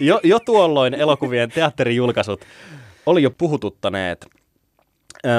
Jo, 0.00 0.20
jo 0.22 0.40
tuolloin 0.40 0.94
elokuvien 0.94 1.50
teatterijulkaisut 1.50 2.44
oli 3.06 3.22
jo 3.22 3.30
puhututtaneet. 3.30 4.26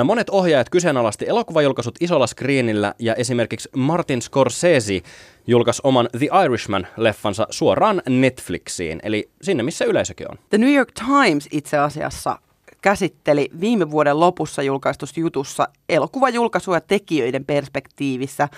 Monet 0.04 0.30
ohjaajat 0.30 0.70
kyseenalaisti 0.70 1.26
elokuvajulkaisut 1.28 1.96
isolla 2.00 2.28
screenillä 2.28 2.94
ja 3.00 3.16
esimerkiksi 3.16 3.70
Martin 3.76 4.22
Scorsese 4.22 5.02
julkaisi 5.48 5.82
oman 5.84 6.10
The 6.18 6.26
Irishman-leffansa 6.26 7.48
suoraan 7.50 8.02
Netflixiin, 8.10 9.00
eli 9.04 9.30
sinne 9.42 9.64
missä 9.64 9.86
yleisökin 9.86 10.32
on. 10.32 10.38
The 10.50 10.58
New 10.58 10.74
York 10.74 10.92
Times 10.92 11.48
itse 11.52 11.78
asiassa 11.78 12.40
käsitteli 12.82 13.50
viime 13.60 13.92
vuoden 13.92 14.20
lopussa 14.20 14.62
julkaistussa 14.64 15.20
jutussa 15.20 15.68
elokuvajulkaisuja 15.90 16.82
tekijöiden 16.82 17.46
perspektiivissä 17.46 18.50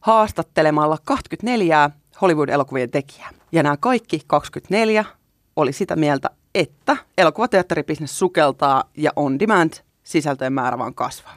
haastattelemalla 0.00 0.98
24 1.04 1.90
Hollywood-elokuvien 2.20 2.90
tekijää. 2.90 3.30
Ja 3.52 3.62
nämä 3.62 3.76
kaikki 3.76 4.20
24 4.26 5.04
oli 5.56 5.72
sitä 5.72 5.96
mieltä, 5.96 6.30
että 6.54 6.96
elokuvateatteribisnes 7.18 8.18
sukeltaa 8.18 8.84
ja 8.96 9.10
on-demand 9.16 9.72
sisältöjen 10.02 10.52
määrä 10.52 10.78
vaan 10.78 10.94
kasvaa. 10.94 11.36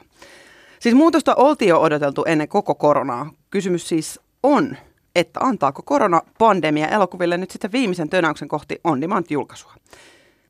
Siis 0.80 0.94
muutosta 0.94 1.34
oltiin 1.34 1.68
jo 1.68 1.80
odoteltu 1.80 2.24
ennen 2.26 2.48
koko 2.48 2.74
koronaa. 2.74 3.30
Kysymys 3.50 3.88
siis 3.88 4.20
on, 4.42 4.76
että 5.14 5.40
antaako 5.40 5.82
koronapandemia 5.82 6.88
elokuville 6.88 7.36
nyt 7.36 7.50
sitten 7.50 7.72
viimeisen 7.72 8.08
tönäyksen 8.08 8.48
kohti 8.48 8.80
on-demand-julkaisua. 8.84 9.74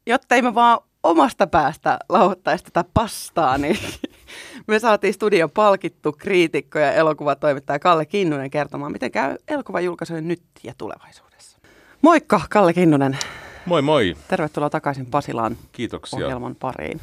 Jotta 0.06 0.35
ei 0.35 0.42
me 0.42 0.54
vaan 0.54 0.78
omasta 1.02 1.47
päästä 1.47 1.99
lauhoittaisi 2.09 2.64
tätä 2.64 2.85
pastaa, 2.94 3.59
niin 3.59 3.78
me 4.66 4.78
saatiin 4.78 5.14
studion 5.14 5.50
palkittu 5.50 6.12
kriitikko 6.12 6.78
ja 6.78 6.92
elokuvatoimittaja 6.92 7.78
Kalle 7.78 8.06
Kinnunen 8.06 8.50
kertomaan, 8.50 8.92
miten 8.92 9.11
käy 9.11 9.37
elokuvajulkaisujen 9.49 10.28
nyt 10.28 10.42
ja 10.62 10.75
tulevaisuudessa. 10.78 11.59
Moikka, 12.02 12.40
Kalle 12.50 12.73
Kinnunen. 12.73 13.18
Moi 13.66 13.83
moi, 13.83 14.16
Tervetuloa 14.28 14.71
takaisin 14.71 15.06
Pasilaan 15.06 15.56
kiitoksia. 15.73 16.25
ohjelman 16.26 16.56
pariin. 16.56 17.00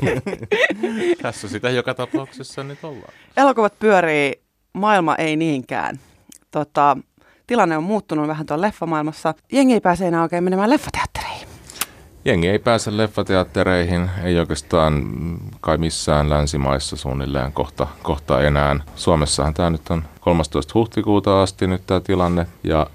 Tässä 1.22 1.48
sitä 1.48 1.70
joka 1.70 1.94
tapauksessa 1.94 2.64
nyt 2.64 2.84
ollaan. 2.84 3.12
Elokuvat 3.36 3.78
pyörii, 3.78 4.42
maailma 4.72 5.16
ei 5.16 5.36
niinkään. 5.36 6.00
Tota, 6.50 6.96
tilanne 7.46 7.76
on 7.76 7.82
muuttunut 7.84 8.28
vähän 8.28 8.46
tuolla 8.46 8.66
leffamaailmassa. 8.66 9.34
Jengi 9.52 9.74
ei 9.74 9.80
pääse 9.80 10.08
enää 10.08 10.22
oikein 10.22 10.44
menemään 10.44 10.70
leffateattereihin. 10.70 11.48
Jengi 12.24 12.48
ei 12.48 12.58
pääse 12.58 12.96
leffateattereihin, 12.96 14.10
ei 14.24 14.38
oikeastaan 14.38 15.02
kai 15.60 15.78
missään 15.78 16.30
länsimaissa 16.30 16.96
suunnilleen 16.96 17.52
kohta, 17.52 17.86
kohta 18.02 18.42
enää. 18.42 18.76
Suomessahan 18.96 19.54
tämä 19.54 19.70
nyt 19.70 19.90
on 19.90 20.04
13. 20.20 20.70
huhtikuuta 20.74 21.42
asti 21.42 21.66
nyt 21.66 21.82
tämä 21.86 22.00
tilanne 22.00 22.46
ja 22.64 22.86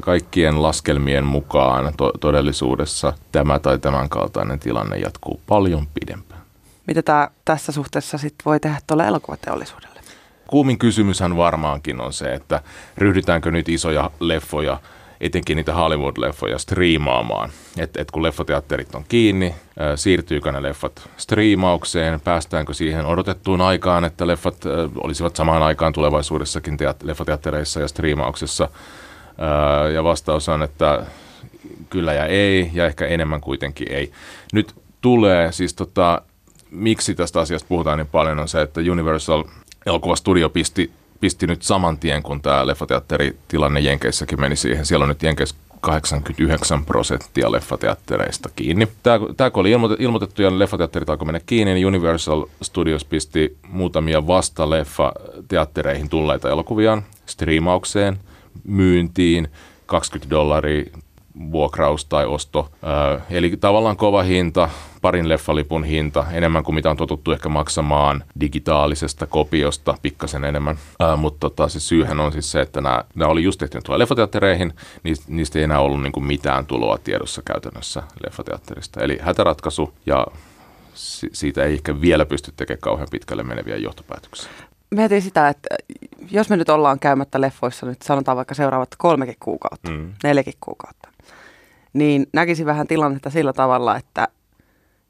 kaikkien 0.00 0.62
laskelmien 0.62 1.24
mukaan 1.24 1.92
to- 1.96 2.12
todellisuudessa 2.20 3.12
tämä 3.32 3.58
tai 3.58 3.78
tämän 3.78 4.08
kaltainen 4.08 4.58
tilanne 4.58 4.96
jatkuu 4.98 5.40
paljon 5.46 5.86
pidempään. 6.00 6.40
Mitä 6.86 7.02
tää 7.02 7.30
tässä 7.44 7.72
suhteessa 7.72 8.18
sit 8.18 8.34
voi 8.44 8.60
tehdä 8.60 8.78
tuolle 8.86 9.06
elokuvateollisuudelle? 9.06 10.00
Kuumin 10.46 10.78
kysymyshän 10.78 11.36
varmaankin 11.36 12.00
on 12.00 12.12
se, 12.12 12.34
että 12.34 12.62
ryhdytäänkö 12.98 13.50
nyt 13.50 13.68
isoja 13.68 14.10
leffoja, 14.20 14.80
etenkin 15.20 15.56
niitä 15.56 15.72
Hollywood-leffoja, 15.72 16.58
striimaamaan. 16.58 17.50
Et, 17.78 17.96
et 17.96 18.10
kun 18.10 18.22
leffateatterit 18.22 18.94
on 18.94 19.04
kiinni, 19.08 19.54
ää, 19.78 19.96
siirtyykö 19.96 20.52
ne 20.52 20.62
leffat 20.62 21.10
striimaukseen, 21.16 22.20
päästäänkö 22.20 22.74
siihen 22.74 23.06
odotettuun 23.06 23.60
aikaan, 23.60 24.04
että 24.04 24.26
leffat 24.26 24.66
ää, 24.66 24.72
olisivat 25.00 25.36
samaan 25.36 25.62
aikaan 25.62 25.92
tulevaisuudessakin 25.92 26.74
teat- 26.74 27.06
leffateattereissa 27.06 27.80
ja 27.80 27.88
striimauksessa. 27.88 28.68
Ja 29.94 30.04
vastaus 30.04 30.48
on, 30.48 30.62
että 30.62 31.06
kyllä 31.90 32.12
ja 32.12 32.26
ei, 32.26 32.70
ja 32.72 32.86
ehkä 32.86 33.06
enemmän 33.06 33.40
kuitenkin 33.40 33.92
ei. 33.92 34.12
Nyt 34.52 34.74
tulee 35.00 35.52
siis 35.52 35.74
tota, 35.74 36.22
miksi 36.70 37.14
tästä 37.14 37.40
asiasta 37.40 37.68
puhutaan 37.68 37.98
niin 37.98 38.06
paljon, 38.06 38.40
on 38.40 38.48
se, 38.48 38.62
että 38.62 38.80
Universal 38.80 39.44
elokuvastudio 39.86 40.48
pisti, 40.48 40.90
pisti 41.20 41.46
nyt 41.46 41.62
saman 41.62 41.98
tien, 41.98 42.22
kun 42.22 42.42
tämä 42.42 42.66
leffateatteritilanne 42.66 43.80
Jenkeissäkin 43.80 44.40
meni 44.40 44.56
siihen. 44.56 44.86
Siellä 44.86 45.02
on 45.02 45.08
nyt 45.08 45.22
Jenkeissä 45.22 45.56
89 45.80 46.84
prosenttia 46.84 47.52
leffateattereista 47.52 48.48
kiinni. 48.56 48.88
Tämä, 49.02 49.18
tämä 49.36 49.50
kun 49.50 49.60
oli 49.60 49.70
ilmoitettu 49.98 50.42
ja 50.42 50.58
leffateatterit 50.58 51.10
alkoi 51.10 51.26
mennä 51.26 51.40
kiinni, 51.46 51.74
niin 51.74 51.86
Universal 51.86 52.46
Studios 52.62 53.04
pisti 53.04 53.56
muutamia 53.68 54.26
vasta 54.26 54.70
leffateattereihin 54.70 56.08
tulleita 56.08 56.50
elokuviaan 56.50 57.02
striimaukseen, 57.26 58.18
myyntiin, 58.64 59.48
20 59.86 60.30
dollaria 60.30 60.84
vuokraus 61.52 62.04
tai 62.04 62.26
osto. 62.26 62.70
Ö, 63.16 63.20
eli 63.30 63.56
tavallaan 63.56 63.96
kova 63.96 64.22
hinta, 64.22 64.68
parin 65.02 65.28
leffalipun 65.28 65.84
hinta, 65.84 66.24
enemmän 66.32 66.64
kuin 66.64 66.74
mitä 66.74 66.90
on 66.90 66.96
totuttu 66.96 67.32
ehkä 67.32 67.48
maksamaan 67.48 68.24
digitaalisesta 68.40 69.26
kopiosta, 69.26 69.94
pikkasen 70.02 70.44
enemmän. 70.44 70.78
Ö, 71.02 71.16
mutta 71.16 71.40
tota, 71.40 71.68
se 71.68 71.80
syyhän 71.80 72.20
on 72.20 72.32
siis 72.32 72.50
se, 72.52 72.60
että 72.60 72.80
nämä, 72.80 73.04
nämä 73.14 73.30
oli 73.30 73.42
just 73.42 73.58
tehty 73.58 73.80
tuolla 73.84 73.98
leffateattereihin, 73.98 74.72
niistä, 75.02 75.24
niistä 75.28 75.58
ei 75.58 75.64
enää 75.64 75.80
ollut 75.80 76.02
niin 76.02 76.12
kuin 76.12 76.26
mitään 76.26 76.66
tuloa 76.66 76.98
tiedossa 76.98 77.42
käytännössä 77.44 78.02
leffateatterista. 78.24 79.00
Eli 79.00 79.18
hätäratkaisu 79.22 79.94
ja 80.06 80.26
si- 80.94 81.30
siitä 81.32 81.64
ei 81.64 81.72
ehkä 81.72 82.00
vielä 82.00 82.26
pysty 82.26 82.52
tekemään 82.56 82.80
kauhean 82.80 83.08
pitkälle 83.10 83.42
meneviä 83.42 83.76
johtopäätöksiä. 83.76 84.50
Mietin 84.94 85.22
sitä, 85.22 85.48
että 85.48 85.68
jos 86.30 86.50
me 86.50 86.56
nyt 86.56 86.68
ollaan 86.68 86.98
käymättä 86.98 87.40
leffoissa 87.40 87.86
nyt 87.86 88.02
sanotaan 88.02 88.36
vaikka 88.36 88.54
seuraavat 88.54 88.88
kolmekin 88.98 89.36
kuukautta, 89.40 89.90
Mm. 89.90 90.12
neljäkin 90.24 90.54
kuukautta, 90.60 91.08
niin 91.92 92.26
näkisin 92.32 92.66
vähän 92.66 92.86
tilannetta 92.86 93.30
sillä 93.30 93.52
tavalla, 93.52 93.96
että 93.96 94.28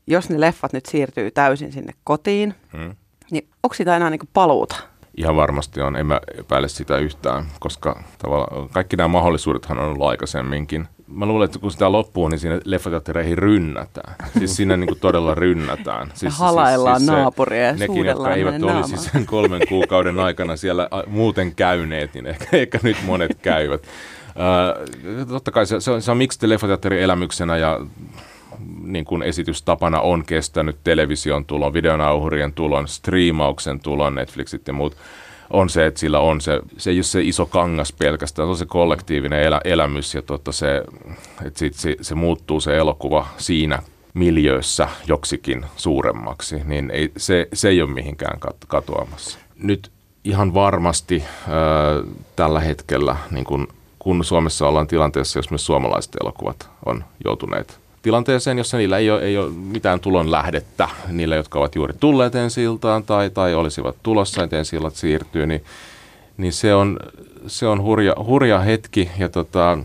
jos 0.07 0.31
ne 0.31 0.41
leffat 0.41 0.73
nyt 0.73 0.87
siirtyy 0.87 1.31
täysin 1.31 1.73
sinne 1.73 1.93
kotiin, 2.05 2.55
Mm. 2.73 2.97
niin 3.31 3.49
onko 3.63 3.75
sitä 3.75 3.97
enää 3.97 4.11
niinku 4.11 4.27
paluuta? 4.33 4.77
Ihan 5.17 5.37
varmasti 5.37 5.81
on, 5.81 5.97
en 5.97 6.07
mä 6.07 6.21
epäile 6.39 6.69
sitä 6.69 6.99
yhtään, 6.99 7.45
koska 7.61 8.03
tavallaan 8.19 8.69
kaikki 8.69 8.97
nämä 8.97 9.09
mahdollisuudethan 9.09 9.79
on 9.79 9.85
ollut 9.89 10.07
aikaisemminkin. 10.09 10.89
Mä 11.07 11.27
luulen, 11.27 11.45
että 11.45 11.59
kun 11.59 11.71
sitä 11.71 11.93
loppuu, 11.93 12.29
niin 12.29 12.39
siinä 12.39 12.61
leffateattereihin 12.65 13.39
rynnätään. 13.39 14.15
Siis 14.39 14.57
siinä 14.57 14.77
niin 14.77 14.89
kuin 14.89 15.01
todella 15.01 15.35
rynnätään. 15.35 16.11
Siis, 16.15 16.39
halaillaan 16.39 17.07
naapuria 17.07 17.63
ja 17.63 17.73
Nekin, 17.73 18.07
jotka 18.07 18.35
eivät 18.35 18.53
hänen 18.53 18.77
olisi 18.77 18.97
sen 18.97 19.27
kolmen 19.27 19.69
kuukauden 19.69 20.21
aikana 20.21 20.57
siellä 20.57 20.89
muuten 21.07 21.55
käyneet, 21.55 22.15
niin 22.15 22.27
ehkä, 22.27 22.47
ehkä 22.53 22.79
nyt 22.83 22.97
monet 23.07 23.39
käyvät. 23.43 23.83
Äh, 24.29 25.27
totta 25.29 25.51
kai 25.51 25.67
se, 25.67 25.81
se, 25.81 25.91
on, 25.91 26.03
se 26.03 26.11
on 26.11 26.17
miksi 26.17 26.49
leffateatterin 26.49 27.01
elämyksenä 27.01 27.57
ja 27.57 27.81
niin 28.83 29.05
kuin 29.05 29.23
esitystapana 29.23 30.01
on 30.01 30.25
kestänyt 30.25 30.77
television 30.85 31.45
tulon, 31.45 31.73
videonauhurien 31.73 32.53
tulon, 32.53 32.89
striimauksen 32.89 33.81
tulon, 33.81 34.15
Netflixit 34.15 34.67
ja 34.67 34.73
muut, 34.73 34.97
on 35.51 35.69
se, 35.69 35.87
että 35.87 36.01
sillä 36.01 36.21
on 36.21 36.41
se, 36.41 36.61
se 36.77 36.91
ei 36.91 36.97
ole 36.97 37.03
se 37.03 37.23
iso 37.23 37.47
kangas 37.47 37.93
pelkästään, 37.93 38.47
se 38.47 38.51
on 38.51 38.57
se 38.57 38.67
kollektiivinen 38.67 39.43
elä, 39.43 39.61
elämys 39.65 40.15
ja 40.15 40.23
tota 40.23 40.53
se, 40.53 40.85
että 41.45 41.59
sit 41.59 41.75
se, 41.75 41.97
se 42.01 42.15
muuttuu 42.15 42.61
se 42.61 42.77
elokuva 42.77 43.27
siinä 43.37 43.83
miljöössä 44.15 44.89
joksikin 45.07 45.67
suuremmaksi, 45.77 46.63
niin 46.65 46.91
ei, 46.91 47.13
se, 47.17 47.49
se 47.53 47.69
ei 47.69 47.83
ole 47.83 47.91
mihinkään 47.91 48.39
kat- 48.47 48.67
katoamassa. 48.69 49.39
Nyt 49.57 49.91
ihan 50.25 50.55
varmasti 50.55 51.23
äh, 51.23 52.15
tällä 52.37 52.61
hetkellä, 52.61 53.17
niin 53.31 53.45
kun, 53.45 53.69
kun 53.99 54.25
Suomessa 54.25 54.69
ollaan 54.69 54.87
tilanteessa, 54.87 55.39
jos 55.39 55.51
myös 55.51 55.67
suomalaiset 55.67 56.17
elokuvat 56.23 56.71
on 56.87 57.05
joutuneet 57.25 57.84
tilanteeseen, 58.05 58.59
jossa 58.59 58.77
niillä 58.77 58.99
ei 58.99 59.11
ole, 59.11 59.23
ei 59.23 59.39
ole 59.39 59.51
mitään 59.51 60.01
tulon 60.01 60.31
lähdettä, 60.31 60.89
niille, 61.09 61.37
jotka 61.37 61.59
ovat 61.59 61.75
juuri 61.75 61.95
tulleet 62.01 62.35
ensi 62.35 62.65
tai, 63.07 63.31
tai 63.31 63.55
olisivat 63.55 63.97
tulossa, 64.03 64.43
että 64.43 64.59
ensi 64.59 64.77
siirtyy, 64.93 65.47
niin, 65.47 65.65
niin 66.37 66.53
se 66.53 66.75
on, 66.75 67.01
se 67.47 67.67
on 67.67 67.83
hurja, 67.83 68.15
hurja 68.27 68.59
hetki. 68.59 69.11
Ja 69.19 69.29
tota, 69.29 69.79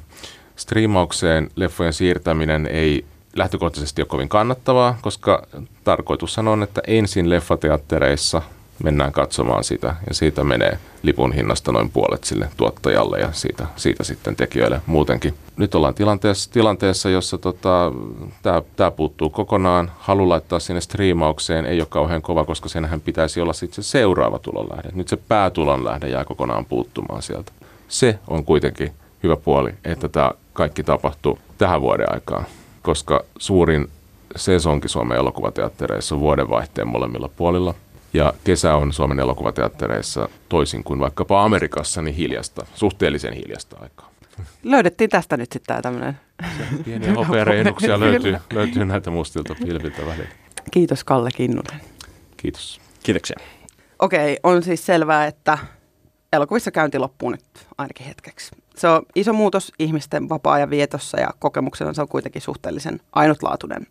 striimaukseen 0.55 1.49
leffojen 1.55 1.93
siirtäminen 1.93 2.67
ei 2.67 3.05
lähtökohtaisesti 3.35 4.01
ole 4.01 4.07
kovin 4.07 4.29
kannattavaa, 4.29 4.97
koska 5.01 5.47
tarkoitus 5.83 6.37
on, 6.37 6.63
että 6.63 6.81
ensin 6.87 7.29
leffateattereissa– 7.29 8.41
mennään 8.83 9.11
katsomaan 9.11 9.63
sitä 9.63 9.95
ja 10.07 10.13
siitä 10.13 10.43
menee 10.43 10.77
lipun 11.03 11.33
hinnasta 11.33 11.71
noin 11.71 11.89
puolet 11.89 12.23
sille 12.23 12.49
tuottajalle 12.57 13.19
ja 13.19 13.29
siitä, 13.31 13.67
siitä 13.75 14.03
sitten 14.03 14.35
tekijöille 14.35 14.81
muutenkin. 14.85 15.33
Nyt 15.57 15.75
ollaan 15.75 15.93
tilanteessa, 15.93 16.51
tilanteessa 16.51 17.09
jossa 17.09 17.37
tota, 17.37 17.91
tämä 18.75 18.91
puuttuu 18.91 19.29
kokonaan. 19.29 19.91
Halu 19.99 20.29
laittaa 20.29 20.59
sinne 20.59 20.81
striimaukseen 20.81 21.65
ei 21.65 21.81
ole 21.81 21.87
kauhean 21.89 22.21
kova, 22.21 22.45
koska 22.45 22.69
senhän 22.69 23.01
pitäisi 23.01 23.41
olla 23.41 23.53
sitten 23.53 23.83
se 23.83 23.89
seuraava 23.89 24.39
tulonlähde. 24.39 24.89
Nyt 24.93 25.07
se 25.07 25.17
päätulonlähde 25.17 26.09
jää 26.09 26.25
kokonaan 26.25 26.65
puuttumaan 26.65 27.21
sieltä. 27.21 27.51
Se 27.87 28.19
on 28.27 28.45
kuitenkin 28.45 28.91
hyvä 29.23 29.35
puoli, 29.35 29.73
että 29.85 30.09
tämä 30.09 30.31
kaikki 30.53 30.83
tapahtuu 30.83 31.39
tähän 31.57 31.81
vuoden 31.81 32.13
aikaan, 32.13 32.45
koska 32.81 33.23
suurin 33.37 33.87
sesonki 34.35 34.87
Suomen 34.87 35.17
elokuvateattereissa 35.17 36.15
on 36.15 36.21
vuodenvaihteen 36.21 36.87
molemmilla 36.87 37.29
puolilla– 37.37 37.73
ja 38.13 38.33
kesä 38.43 38.75
on 38.75 38.93
Suomen 38.93 39.19
elokuvateattereissa 39.19 40.29
toisin 40.49 40.83
kuin 40.83 40.99
vaikkapa 40.99 41.43
Amerikassa, 41.43 42.01
niin 42.01 42.15
hiljasta, 42.15 42.65
suhteellisen 42.75 43.33
hiljasta 43.33 43.77
aikaa. 43.81 44.09
Löydettiin 44.63 45.09
tästä 45.09 45.37
nyt 45.37 45.51
sitten 45.51 45.67
tämä 45.67 45.81
tämmöinen. 45.81 46.19
Pieniä 46.85 47.13
hopearehduksia 47.13 47.99
löytyy, 47.99 48.37
löytyy 48.53 48.85
näitä 48.85 49.11
mustilta 49.11 49.55
pilviltä 49.55 50.05
välillä. 50.05 50.29
Kiitos 50.71 51.03
Kalle 51.03 51.29
Kinnunen. 51.35 51.81
Kiitos. 52.37 52.81
Kiitoksia. 53.03 53.37
Okei, 53.99 54.37
on 54.43 54.63
siis 54.63 54.85
selvää, 54.85 55.25
että 55.27 55.57
elokuvissa 56.33 56.71
käynti 56.71 56.99
loppuu 56.99 57.29
nyt 57.29 57.43
ainakin 57.77 58.05
hetkeksi. 58.05 58.51
Se 58.75 58.87
on 58.87 59.01
iso 59.15 59.33
muutos 59.33 59.71
ihmisten 59.79 60.29
vapaa-ajan 60.29 60.69
vietossa 60.69 61.19
ja 61.19 61.29
kokemuksena 61.39 61.93
se 61.93 62.01
on 62.01 62.07
kuitenkin 62.07 62.41
suhteellisen 62.41 62.99
ainutlaatuinen. 63.11 63.87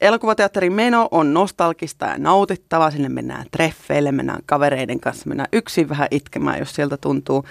Elokuvateatterin 0.00 0.72
meno 0.72 1.08
on 1.10 1.34
nostalgista 1.34 2.06
ja 2.06 2.18
nautittavaa. 2.18 2.90
Sinne 2.90 3.08
mennään 3.08 3.46
treffeille, 3.50 4.12
mennään 4.12 4.42
kavereiden 4.46 5.00
kanssa, 5.00 5.28
mennään 5.28 5.48
yksin 5.52 5.88
vähän 5.88 6.08
itkemään, 6.10 6.58
jos 6.58 6.74
sieltä 6.74 6.96
tuntuu. 6.96 7.44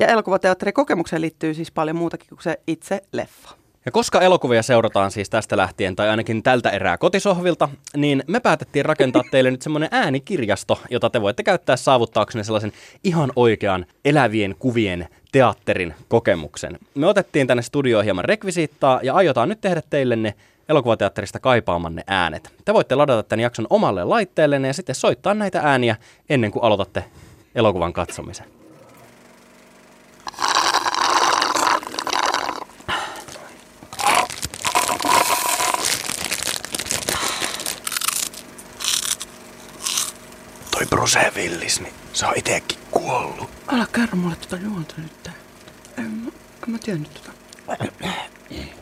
Ja 0.00 0.06
elokuvateatterin 0.06 0.74
kokemukseen 0.74 1.22
liittyy 1.22 1.54
siis 1.54 1.70
paljon 1.70 1.96
muutakin 1.96 2.28
kuin 2.28 2.42
se 2.42 2.60
itse 2.66 3.02
leffa. 3.12 3.61
Ja 3.84 3.92
koska 3.92 4.20
elokuvia 4.20 4.62
seurataan 4.62 5.10
siis 5.10 5.30
tästä 5.30 5.56
lähtien, 5.56 5.96
tai 5.96 6.08
ainakin 6.08 6.42
tältä 6.42 6.70
erää 6.70 6.98
kotisohvilta, 6.98 7.68
niin 7.96 8.22
me 8.26 8.40
päätettiin 8.40 8.84
rakentaa 8.84 9.22
teille 9.30 9.50
nyt 9.50 9.62
semmoinen 9.62 9.88
äänikirjasto, 9.92 10.80
jota 10.90 11.10
te 11.10 11.20
voitte 11.20 11.42
käyttää 11.42 11.76
saavuttaaksenne 11.76 12.44
sellaisen 12.44 12.72
ihan 13.04 13.32
oikean 13.36 13.86
elävien 14.04 14.54
kuvien 14.58 15.08
teatterin 15.32 15.94
kokemuksen. 16.08 16.78
Me 16.94 17.06
otettiin 17.06 17.46
tänne 17.46 17.62
studioon 17.62 18.04
hieman 18.04 18.24
rekvisiittaa 18.24 19.00
ja 19.02 19.14
aiotaan 19.14 19.48
nyt 19.48 19.60
tehdä 19.60 19.82
teille 19.90 20.16
ne 20.16 20.34
elokuvateatterista 20.68 21.40
kaipaamanne 21.40 22.02
äänet. 22.06 22.52
Te 22.64 22.74
voitte 22.74 22.94
ladata 22.94 23.22
tämän 23.22 23.42
jakson 23.42 23.66
omalle 23.70 24.04
laitteellenne 24.04 24.68
ja 24.68 24.74
sitten 24.74 24.94
soittaa 24.94 25.34
näitä 25.34 25.60
ääniä 25.64 25.96
ennen 26.28 26.50
kuin 26.50 26.64
aloitatte 26.64 27.04
elokuvan 27.54 27.92
katsomisen. 27.92 28.61
Toi 40.82 40.88
Bruce 40.98 41.32
Willis, 41.36 41.80
niin 41.80 41.94
se 42.12 42.26
on 42.26 42.32
itekin 42.36 42.78
kuollut. 42.90 43.50
Älä 43.72 43.86
kerro 43.92 44.16
mulle 44.16 44.36
tota 44.36 44.56
juonta 44.56 44.94
nyt. 44.98 45.30
En, 45.98 46.04
mä- 46.04 46.30
en 46.62 46.70
mä 46.70 46.78
tiennyt 46.78 47.14
tota. 47.14 47.32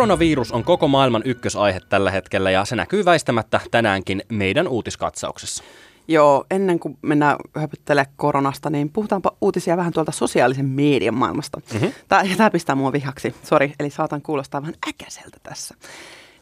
Koronavirus 0.00 0.52
on 0.52 0.64
koko 0.64 0.88
maailman 0.88 1.22
ykkösaihe 1.24 1.80
tällä 1.88 2.10
hetkellä 2.10 2.50
ja 2.50 2.64
se 2.64 2.76
näkyy 2.76 3.04
väistämättä 3.04 3.60
tänäänkin 3.70 4.22
meidän 4.28 4.68
uutiskatsauksessa. 4.68 5.64
Joo, 6.08 6.44
ennen 6.50 6.78
kuin 6.78 6.98
mennään 7.02 7.36
höpyttelemään 7.56 8.12
koronasta, 8.16 8.70
niin 8.70 8.90
puhutaanpa 8.90 9.36
uutisia 9.40 9.76
vähän 9.76 9.92
tuolta 9.92 10.12
sosiaalisen 10.12 10.66
median 10.66 11.14
maailmasta. 11.14 11.60
Mm-hmm. 11.72 11.92
Tämä, 12.08 12.22
tämä 12.36 12.50
pistää 12.50 12.74
mua 12.74 12.92
vihaksi, 12.92 13.34
sori, 13.42 13.72
eli 13.80 13.90
saatan 13.90 14.22
kuulostaa 14.22 14.60
vähän 14.60 14.74
äkäseltä 14.88 15.36
tässä. 15.42 15.74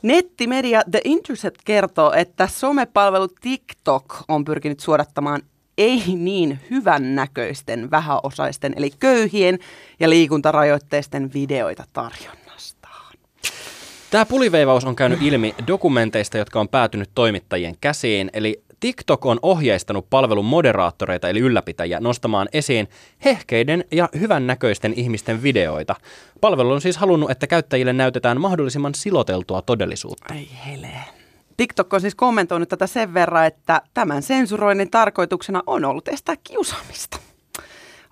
Nettimedia 0.03 0.83
The 0.91 1.01
Intercept 1.05 1.61
kertoo, 1.65 2.13
että 2.13 2.47
somepalvelu 2.47 3.29
TikTok 3.29 4.17
on 4.29 4.45
pyrkinyt 4.45 4.81
suodattamaan 4.81 5.43
ei 5.79 6.03
niin 6.07 6.59
hyvännäköisten, 6.71 7.91
vähäosaisten, 7.91 8.75
eli 8.77 8.91
köyhien 8.99 9.59
ja 10.01 10.11
liikuntarajoitteisten 10.11 11.33
videoita 11.35 11.85
tarjonnastaan. 11.93 12.48
Tämä 14.11 14.27
puliveivaus 14.27 14.85
on 14.85 14.97
käynyt 14.97 15.23
ilmi 15.23 15.55
dokumenteista, 15.67 16.39
jotka 16.39 16.61
on 16.61 16.69
päätynyt 16.69 17.11
toimittajien 17.15 17.75
käsiin, 17.81 18.31
eli 18.33 18.63
TikTok 18.81 19.27
on 19.27 19.39
ohjeistanut 19.43 20.11
palvelun 20.11 20.45
moderaattoreita 20.45 21.29
eli 21.29 21.41
ylläpitäjiä 21.41 22.01
nostamaan 22.01 22.49
esiin 22.53 22.89
hehkeiden 23.25 23.85
ja 23.93 24.09
hyvännäköisten 24.21 24.95
ihmisten 24.97 25.43
videoita. 25.43 25.95
Palvelu 26.41 26.73
on 26.73 26.81
siis 26.81 26.97
halunnut, 26.97 27.31
että 27.31 27.47
käyttäjille 27.47 27.93
näytetään 27.93 28.41
mahdollisimman 28.41 28.95
siloteltua 28.95 29.63
todellisuutta. 29.63 30.35
Ei 30.35 30.49
hele. 30.67 30.91
TikTok 31.57 31.93
on 31.93 32.01
siis 32.01 32.15
kommentoinut 32.15 32.69
tätä 32.69 32.87
sen 32.87 33.15
verran, 33.15 33.47
että 33.47 33.83
tämän 33.95 34.23
sensuroinnin 34.23 34.91
tarkoituksena 34.91 35.63
on 35.67 35.85
ollut 35.85 36.09
estää 36.09 36.35
kiusaamista. 36.45 37.19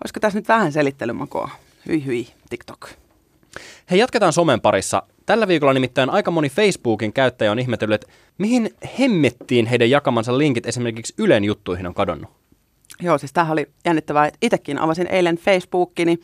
Olisiko 0.04 0.20
tässä 0.20 0.38
nyt 0.38 0.48
vähän 0.48 0.72
selittelymakoa? 0.72 1.50
Hyi 1.88 2.04
hyi, 2.04 2.28
TikTok. 2.50 2.88
Hei, 3.90 3.98
jatketaan 3.98 4.32
somen 4.32 4.60
parissa. 4.60 5.02
Tällä 5.26 5.48
viikolla 5.48 5.72
nimittäin 5.72 6.10
aika 6.10 6.30
moni 6.30 6.48
Facebookin 6.50 7.12
käyttäjä 7.12 7.52
on 7.52 7.58
ihmetellyt, 7.58 7.94
että 7.94 8.14
mihin 8.38 8.70
hemmettiin 8.98 9.66
heidän 9.66 9.90
jakamansa 9.90 10.38
linkit 10.38 10.66
esimerkiksi 10.66 11.14
Ylen 11.18 11.44
juttuihin 11.44 11.86
on 11.86 11.94
kadonnut. 11.94 12.30
Joo, 13.02 13.18
siis 13.18 13.32
tämähän 13.32 13.52
oli 13.52 13.66
jännittävää, 13.84 14.26
että 14.26 14.38
itsekin 14.42 14.78
avasin 14.78 15.06
eilen 15.06 15.36
Facebookini 15.36 16.18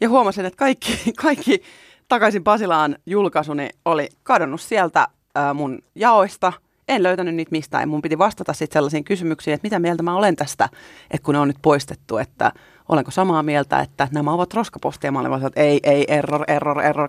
ja 0.00 0.08
huomasin, 0.08 0.44
että 0.44 0.56
kaikki, 0.56 0.98
kaikki 1.22 1.62
takaisin 2.08 2.44
Pasilaan 2.44 2.96
julkaisuni 3.06 3.68
oli 3.84 4.08
kadonnut 4.22 4.60
sieltä 4.60 5.08
mun 5.54 5.78
jaoista. 5.94 6.52
En 6.88 7.02
löytänyt 7.02 7.34
niitä 7.34 7.50
mistään 7.50 7.82
ja 7.82 7.86
mun 7.86 8.02
piti 8.02 8.18
vastata 8.18 8.52
sitten 8.52 8.76
sellaisiin 8.76 9.04
kysymyksiin, 9.04 9.54
että 9.54 9.66
mitä 9.66 9.78
mieltä 9.78 10.02
mä 10.02 10.16
olen 10.16 10.36
tästä, 10.36 10.68
että 11.10 11.24
kun 11.24 11.34
ne 11.34 11.38
on 11.40 11.48
nyt 11.48 11.58
poistettu, 11.62 12.18
että 12.18 12.52
olenko 12.88 13.10
samaa 13.10 13.42
mieltä, 13.42 13.80
että 13.80 14.08
nämä 14.12 14.32
ovat 14.32 14.54
roskapostia. 14.54 15.12
Mä 15.12 15.20
olin 15.20 15.30
vaan, 15.30 15.46
että 15.46 15.60
ei, 15.60 15.80
ei, 15.82 16.04
error, 16.08 16.44
error, 16.48 16.80
error. 16.80 17.08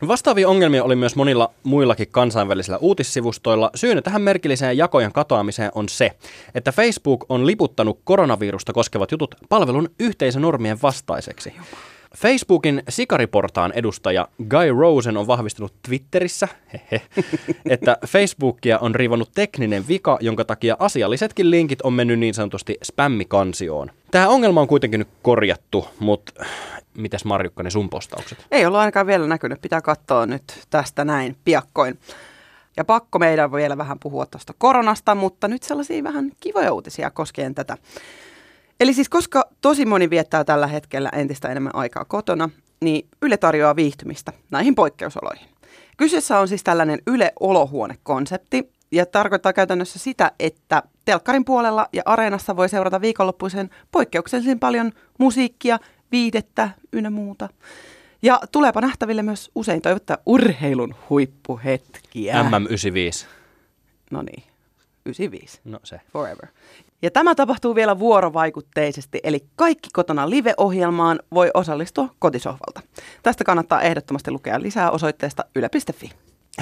No 0.00 0.08
vastaavia 0.08 0.48
ongelmia 0.48 0.84
oli 0.84 0.96
myös 0.96 1.16
monilla 1.16 1.50
muillakin 1.62 2.08
kansainvälisillä 2.10 2.78
uutissivustoilla. 2.78 3.70
Syynä 3.74 4.02
tähän 4.02 4.22
merkilliseen 4.22 4.76
jakojen 4.76 5.12
katoamiseen 5.12 5.70
on 5.74 5.88
se, 5.88 6.10
että 6.54 6.72
Facebook 6.72 7.24
on 7.28 7.46
liputtanut 7.46 8.00
koronavirusta 8.04 8.72
koskevat 8.72 9.12
jutut 9.12 9.34
palvelun 9.48 9.88
yhteisönormien 9.98 10.78
vastaiseksi. 10.82 11.54
Facebookin 12.16 12.82
sikariportaan 12.88 13.72
edustaja 13.72 14.28
Guy 14.48 14.72
Rosen 14.78 15.16
on 15.16 15.26
vahvistanut 15.26 15.74
Twitterissä, 15.88 16.48
hehe, 16.72 17.02
että 17.70 17.96
Facebookia 18.06 18.78
on 18.78 18.94
rivannut 18.94 19.30
tekninen 19.34 19.88
vika, 19.88 20.18
jonka 20.20 20.44
takia 20.44 20.76
asiallisetkin 20.78 21.50
linkit 21.50 21.82
on 21.82 21.92
mennyt 21.92 22.18
niin 22.18 22.34
sanotusti 22.34 22.78
spämmikansioon. 22.84 23.90
Tämä 24.10 24.28
ongelma 24.28 24.60
on 24.60 24.68
kuitenkin 24.68 24.98
nyt 24.98 25.08
korjattu, 25.22 25.88
mutta 25.98 26.44
mitäs 26.94 27.24
Marjukka 27.24 27.62
ne 27.62 27.70
sun 27.70 27.90
postaukset? 27.90 28.46
Ei 28.50 28.66
ollut 28.66 28.80
ainakaan 28.80 29.06
vielä 29.06 29.26
näkynyt, 29.26 29.62
pitää 29.62 29.80
katsoa 29.82 30.26
nyt 30.26 30.42
tästä 30.70 31.04
näin 31.04 31.36
piakkoin. 31.44 31.98
Ja 32.76 32.84
pakko 32.84 33.18
meidän 33.18 33.52
vielä 33.52 33.78
vähän 33.78 33.98
puhua 33.98 34.26
tuosta 34.26 34.54
koronasta, 34.58 35.14
mutta 35.14 35.48
nyt 35.48 35.62
sellaisia 35.62 36.04
vähän 36.04 36.30
kivoja 36.40 36.72
uutisia 36.72 37.10
koskien 37.10 37.54
tätä. 37.54 37.76
Eli 38.80 38.94
siis 38.94 39.08
koska 39.08 39.44
tosi 39.60 39.86
moni 39.86 40.10
viettää 40.10 40.44
tällä 40.44 40.66
hetkellä 40.66 41.08
entistä 41.12 41.48
enemmän 41.48 41.74
aikaa 41.74 42.04
kotona, 42.04 42.50
niin 42.80 43.08
Yle 43.22 43.36
tarjoaa 43.36 43.76
viihtymistä 43.76 44.32
näihin 44.50 44.74
poikkeusoloihin. 44.74 45.48
Kyseessä 45.96 46.38
on 46.38 46.48
siis 46.48 46.64
tällainen 46.64 46.98
Yle-olohuone-konsepti, 47.06 48.72
ja 48.92 49.06
tarkoittaa 49.06 49.52
käytännössä 49.52 49.98
sitä, 49.98 50.32
että 50.40 50.82
telkkarin 51.04 51.44
puolella 51.44 51.88
ja 51.92 52.02
areenassa 52.04 52.56
voi 52.56 52.68
seurata 52.68 53.00
viikonloppuisen 53.00 53.70
poikkeuksellisen 53.92 54.58
paljon 54.58 54.92
musiikkia, 55.18 55.78
viidettä 56.12 56.70
ynnä 56.92 57.10
muuta. 57.10 57.48
Ja 58.22 58.40
tuleepa 58.52 58.80
nähtäville 58.80 59.22
myös 59.22 59.50
usein 59.54 59.82
toivottaa 59.82 60.18
urheilun 60.26 60.94
huippuhetkiä. 61.10 62.34
MM95. 62.42 63.26
No 64.10 64.22
niin, 64.22 64.42
95. 65.06 65.60
No 65.64 65.78
se. 65.82 66.00
Forever. 66.12 66.48
Ja 67.02 67.10
tämä 67.10 67.34
tapahtuu 67.34 67.74
vielä 67.74 67.98
vuorovaikutteisesti, 67.98 69.20
eli 69.22 69.44
kaikki 69.56 69.88
kotona 69.92 70.30
live-ohjelmaan 70.30 71.20
voi 71.34 71.50
osallistua 71.54 72.08
kotisohvalta. 72.18 72.80
Tästä 73.22 73.44
kannattaa 73.44 73.82
ehdottomasti 73.82 74.30
lukea 74.30 74.62
lisää 74.62 74.90
osoitteesta 74.90 75.44
yle.fi. 75.56 76.10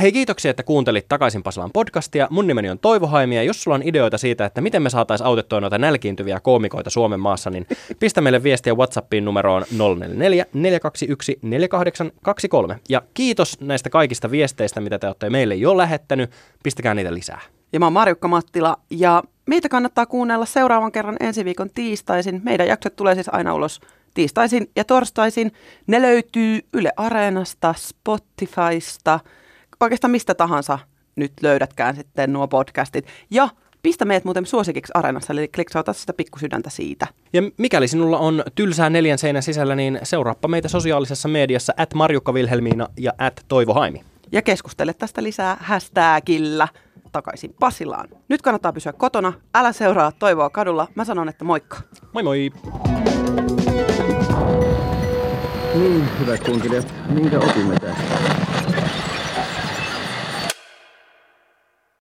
Hei 0.00 0.12
kiitoksia, 0.12 0.50
että 0.50 0.62
kuuntelit 0.62 1.08
Takaisin 1.08 1.42
Pasilaan 1.42 1.70
podcastia. 1.72 2.28
Mun 2.30 2.46
nimeni 2.46 2.70
on 2.70 2.78
Toivo 2.78 3.06
Haimi 3.06 3.36
ja 3.36 3.42
jos 3.42 3.62
sulla 3.62 3.74
on 3.74 3.82
ideoita 3.84 4.18
siitä, 4.18 4.44
että 4.44 4.60
miten 4.60 4.82
me 4.82 4.90
saataisiin 4.90 5.26
autettua 5.26 5.60
noita 5.60 5.78
nälkiintyviä 5.78 6.40
koomikoita 6.40 6.90
Suomen 6.90 7.20
maassa, 7.20 7.50
niin 7.50 7.66
pistä 8.00 8.20
meille 8.20 8.42
viestiä 8.42 8.74
WhatsAppiin 8.74 9.24
numeroon 9.24 9.64
044 9.70 10.46
421 10.52 11.38
4823. 11.42 12.80
Ja 12.88 13.02
kiitos 13.14 13.60
näistä 13.60 13.90
kaikista 13.90 14.30
viesteistä, 14.30 14.80
mitä 14.80 14.98
te 14.98 15.06
olette 15.06 15.30
meille 15.30 15.54
jo 15.54 15.76
lähettänyt. 15.76 16.30
Pistäkää 16.62 16.94
niitä 16.94 17.14
lisää. 17.14 17.40
Ja 17.72 17.78
mä 17.78 17.86
oon 17.86 17.92
Marjukka 17.92 18.28
Mattila 18.28 18.76
ja 18.90 19.22
meitä 19.46 19.68
kannattaa 19.68 20.06
kuunnella 20.06 20.46
seuraavan 20.46 20.92
kerran 20.92 21.16
ensi 21.20 21.44
viikon 21.44 21.70
tiistaisin. 21.70 22.40
Meidän 22.44 22.68
jaksot 22.68 22.96
tulee 22.96 23.14
siis 23.14 23.28
aina 23.32 23.54
ulos 23.54 23.80
tiistaisin 24.14 24.70
ja 24.76 24.84
torstaisin. 24.84 25.52
Ne 25.86 26.02
löytyy 26.02 26.60
Yle 26.72 26.92
Areenasta, 26.96 27.74
Spotifysta, 27.78 29.20
oikeastaan 29.80 30.10
mistä 30.10 30.34
tahansa 30.34 30.78
nyt 31.16 31.32
löydätkään 31.42 31.96
sitten 31.96 32.32
nuo 32.32 32.48
podcastit. 32.48 33.06
Ja 33.30 33.48
pistä 33.82 34.04
meidät 34.04 34.24
muuten 34.24 34.46
suosikiksi 34.46 34.92
Areenassa, 34.94 35.32
eli 35.32 35.48
kliksauta 35.48 35.92
sitä 35.92 36.12
pikkusydäntä 36.12 36.70
siitä. 36.70 37.06
Ja 37.32 37.42
mikäli 37.56 37.88
sinulla 37.88 38.18
on 38.18 38.42
tylsää 38.54 38.90
neljän 38.90 39.18
seinän 39.18 39.42
sisällä, 39.42 39.74
niin 39.74 40.00
seuraappa 40.02 40.48
meitä 40.48 40.68
sosiaalisessa 40.68 41.28
mediassa 41.28 41.74
at 41.76 41.94
Marjukka 41.94 42.34
Vilhelmiina 42.34 42.88
ja 42.96 43.12
at 43.18 43.44
Toivo 43.48 43.74
Haimi. 43.74 44.04
Ja 44.32 44.42
keskustele 44.42 44.94
tästä 44.94 45.22
lisää 45.22 45.56
hashtagillä 45.60 46.68
takaisin 47.18 47.54
Pasilaan. 47.60 48.08
Nyt 48.28 48.42
kannattaa 48.42 48.72
pysyä 48.72 48.92
kotona, 48.92 49.32
älä 49.54 49.72
seuraa 49.72 50.12
Toivoa 50.12 50.50
kadulla. 50.50 50.88
Mä 50.94 51.04
sanon, 51.04 51.28
että 51.28 51.44
moikka. 51.44 51.78
Moi 52.12 52.22
moi! 52.22 52.50
Niin, 55.74 56.08
hyvät 56.20 56.44
kunkilijat, 56.44 56.94
minkä 57.08 57.38
opimme 57.38 57.76
tästä? 57.80 58.47